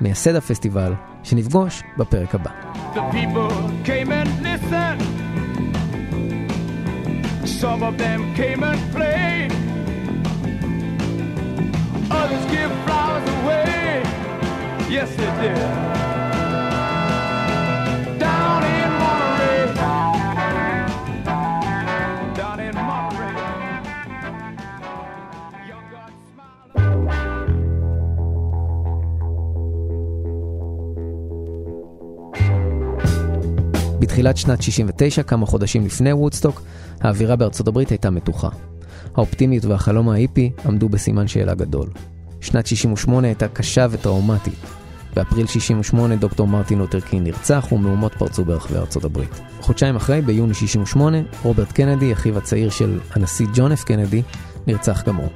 מייסד 0.00 0.34
הפסטיבל, 0.34 0.92
שנפגוש 1.22 1.82
בפרק 1.98 2.34
הבא. 2.34 2.50
The 2.94 4.51
Some 7.62 7.84
of 7.84 7.96
them 7.96 8.34
came 8.34 8.64
and 8.64 8.92
played. 8.92 9.52
Others 12.10 12.50
give 12.50 12.72
flowers 12.84 13.28
away. 13.28 14.02
Yes, 14.90 15.08
they 15.14 15.30
did. 15.40 16.21
בתחילת 34.02 34.36
שנת 34.36 34.62
69, 34.62 35.22
כמה 35.22 35.46
חודשים 35.46 35.86
לפני 35.86 36.12
וודסטוק, 36.12 36.62
האווירה 37.00 37.36
בארצות 37.36 37.68
הברית 37.68 37.90
הייתה 37.90 38.10
מתוחה. 38.10 38.48
האופטימיות 39.14 39.64
והחלום 39.64 40.08
ההיפי 40.08 40.50
עמדו 40.64 40.88
בסימן 40.88 41.28
שאלה 41.28 41.54
גדול. 41.54 41.88
שנת 42.40 42.66
68 42.66 43.28
הייתה 43.28 43.48
קשה 43.48 43.86
וטראומטית. 43.90 44.54
באפריל 45.16 45.46
68 45.46 46.16
דוקטור 46.16 46.46
מרטין 46.46 46.78
לותר 46.78 47.00
קינג 47.00 47.26
נרצח 47.26 47.66
ומהומות 47.72 48.14
פרצו 48.14 48.44
ברחבי 48.44 48.76
ארצות 48.76 49.04
הברית. 49.04 49.40
חודשיים 49.60 49.96
אחרי, 49.96 50.20
ביוני 50.20 50.54
68, 50.54 51.18
רוברט 51.42 51.72
קנדי, 51.72 52.12
אחיו 52.12 52.38
הצעיר 52.38 52.70
של 52.70 53.00
הנשיא 53.12 53.46
ג'ון 53.54 53.72
אף 53.72 53.84
קנדי, 53.84 54.22
נרצח 54.66 55.02
גם 55.06 55.16
הוא. 55.16 55.28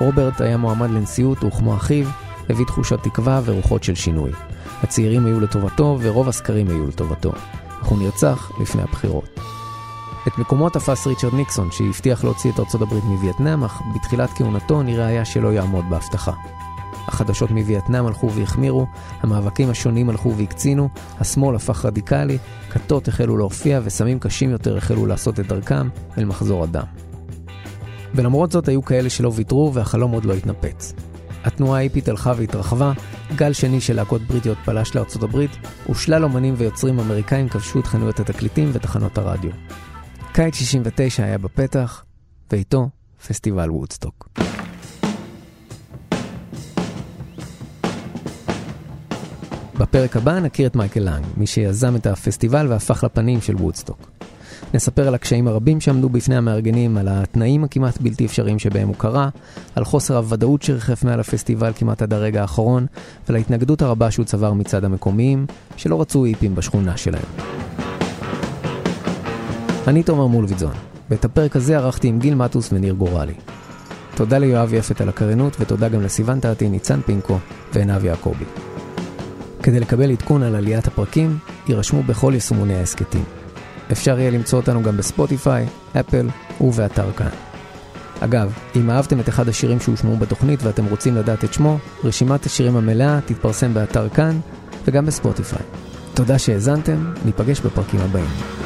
רוברט 0.00 0.40
היה 0.40 0.56
מועמד 0.56 0.90
לנשיאות 0.90 1.44
וכמו 1.44 1.76
אחיו, 1.76 2.06
הביא 2.48 2.66
תחושות 2.66 3.02
תקווה 3.02 3.40
ורוחות 3.44 3.84
של 3.84 3.94
שינוי. 3.94 4.30
הצעירים 4.82 5.26
היו 5.26 5.40
לטובתו 5.40 5.98
ורוב 6.02 6.28
הסקרים 6.28 6.68
היו 6.68 6.86
לטובתו. 6.86 7.32
אך 7.84 7.88
הוא 7.88 7.98
נרצח 7.98 8.52
לפני 8.60 8.82
הבחירות. 8.82 9.40
את 10.26 10.38
מקומו 10.38 10.70
תפס 10.70 11.06
ריצ'רד 11.06 11.34
ניקסון, 11.34 11.70
שהבטיח 11.70 12.24
להוציא 12.24 12.52
את 12.52 12.58
ארצות 12.58 12.82
הברית 12.82 13.04
מווייטנאם, 13.04 13.64
אך 13.64 13.82
בתחילת 13.94 14.30
כהונתו 14.30 14.82
נראה 14.82 15.06
היה 15.06 15.24
שלא 15.24 15.52
יעמוד 15.52 15.84
בהבטחה. 15.90 16.32
החדשות 17.06 17.50
מווייטנאם 17.50 18.06
הלכו 18.06 18.30
והחמירו, 18.30 18.86
המאבקים 19.20 19.70
השונים 19.70 20.10
הלכו 20.10 20.36
והקצינו, 20.36 20.88
השמאל 21.20 21.56
הפך 21.56 21.84
רדיקלי, 21.84 22.38
כתות 22.70 23.08
החלו 23.08 23.36
להופיע 23.36 23.80
וסמים 23.84 24.18
קשים 24.18 24.50
יותר 24.50 24.76
החלו 24.76 25.06
לעשות 25.06 25.40
את 25.40 25.46
דרכם 25.46 25.88
אל 26.18 26.24
מחזור 26.24 26.64
הדם. 26.64 26.86
ולמרות 28.14 28.52
זאת 28.52 28.68
היו 28.68 28.84
כאלה 28.84 29.10
שלא 29.10 29.32
ויתרו 29.34 29.74
והחלום 29.74 30.12
עוד 30.12 30.24
לא 30.24 30.34
התנפץ. 30.34 30.94
התנועה 31.44 31.78
ההיפית 31.78 32.08
הלכה 32.08 32.32
והתרחבה, 32.36 32.92
גל 33.36 33.52
שני 33.52 33.80
של 33.80 33.96
להקות 33.96 34.22
בריטיות 34.22 34.58
פלש 34.64 34.94
לארצות 34.94 35.22
הברית, 35.22 35.50
ושלל 35.90 36.24
אומנים 36.24 36.54
ויוצרים 36.56 37.00
אמריקאים 37.00 37.48
כבשו 37.48 37.80
את 37.80 37.86
חנויות 37.86 38.20
התקליטים 38.20 38.70
ותחנות 38.72 39.18
הרדיו. 39.18 39.50
קיץ 40.32 40.54
69 40.54 41.24
היה 41.24 41.38
בפתח, 41.38 42.04
ואיתו 42.52 42.88
פסטיבל 43.26 43.70
וודסטוק. 43.70 44.28
בפרק 49.78 50.16
הבא 50.16 50.40
נכיר 50.40 50.66
את 50.66 50.76
מייקל 50.76 51.00
לנג, 51.00 51.24
מי 51.36 51.46
שיזם 51.46 51.96
את 51.96 52.06
הפסטיבל 52.06 52.66
והפך 52.68 53.04
לפנים 53.04 53.40
של 53.40 53.56
וודסטוק. 53.56 54.10
נספר 54.74 55.08
על 55.08 55.14
הקשיים 55.14 55.48
הרבים 55.48 55.80
שעמדו 55.80 56.08
בפני 56.08 56.36
המארגנים, 56.36 56.96
על 56.96 57.08
התנאים 57.10 57.64
הכמעט 57.64 58.00
בלתי 58.00 58.26
אפשריים 58.26 58.58
שבהם 58.58 58.88
הוא 58.88 58.96
קרה, 58.96 59.28
על 59.74 59.84
חוסר 59.84 60.16
הוודאות 60.16 60.62
שריחף 60.62 61.04
מעל 61.04 61.20
הפסטיבל 61.20 61.72
כמעט 61.74 62.02
עד 62.02 62.12
הרגע 62.12 62.40
האחרון, 62.40 62.86
ועל 63.28 63.36
ההתנגדות 63.36 63.82
הרבה 63.82 64.10
שהוא 64.10 64.24
צבר 64.24 64.52
מצד 64.52 64.84
המקומיים, 64.84 65.46
שלא 65.76 66.00
רצו 66.00 66.24
איפים 66.24 66.54
בשכונה 66.54 66.96
שלהם. 66.96 67.24
אני 69.86 70.02
תומר 70.02 70.26
מולביטזון, 70.26 70.74
ואת 71.10 71.24
הפרק 71.24 71.56
הזה 71.56 71.76
ערכתי 71.76 72.08
עם 72.08 72.18
גיל 72.18 72.34
מטוס 72.34 72.72
וניר 72.72 72.94
גורלי. 72.94 73.34
תודה 74.14 74.38
ליואב 74.38 74.74
יפת 74.74 75.00
על 75.00 75.08
הקריינות, 75.08 75.56
ותודה 75.60 75.88
גם 75.88 76.02
לסיון 76.02 76.40
תעתי, 76.40 76.68
ניצן 76.68 77.00
פינקו 77.00 77.38
ועינב 77.72 78.04
יעקבי. 78.04 78.44
כדי 79.62 79.80
לקבל 79.80 80.10
עדכון 80.10 80.42
על 80.42 80.54
עליית 80.54 80.86
הפרקים, 80.86 81.38
יירשמו 81.68 82.02
בכל 82.02 82.30
יישומוני 82.34 82.74
ההסכתים. 82.74 83.43
אפשר 83.92 84.18
יהיה 84.18 84.30
למצוא 84.30 84.58
אותנו 84.58 84.82
גם 84.82 84.96
בספוטיפיי, 84.96 85.66
אפל 86.00 86.28
ובאתר 86.60 87.12
כאן. 87.12 87.28
אגב, 88.20 88.52
אם 88.76 88.90
אהבתם 88.90 89.20
את 89.20 89.28
אחד 89.28 89.48
השירים 89.48 89.80
שהושמעו 89.80 90.16
בתוכנית 90.16 90.62
ואתם 90.62 90.84
רוצים 90.84 91.16
לדעת 91.16 91.44
את 91.44 91.52
שמו, 91.52 91.78
רשימת 92.04 92.46
השירים 92.46 92.76
המלאה 92.76 93.18
תתפרסם 93.26 93.74
באתר 93.74 94.08
כאן 94.08 94.40
וגם 94.84 95.06
בספוטיפיי. 95.06 95.62
תודה 96.14 96.38
שהאזנתם, 96.38 97.12
ניפגש 97.24 97.60
בפרקים 97.60 98.00
הבאים. 98.00 98.63